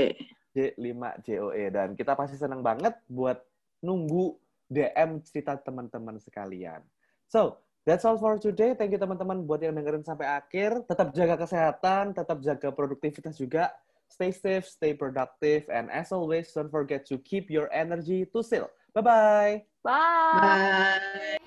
[0.56, 1.64] J5JOE.
[1.68, 3.44] Dan kita pasti senang banget buat
[3.84, 4.40] nunggu
[4.72, 6.80] DM cerita teman-teman sekalian.
[7.28, 8.72] So, that's all for today.
[8.72, 10.88] Thank you teman-teman buat yang dengerin sampai akhir.
[10.88, 13.76] Tetap jaga kesehatan, tetap jaga produktivitas juga.
[14.08, 18.68] Stay safe, stay productive, and as always, don't forget to keep your energy to still.
[18.96, 19.71] Bye-bye.
[19.84, 21.00] Bye.
[21.12, 21.38] Bye.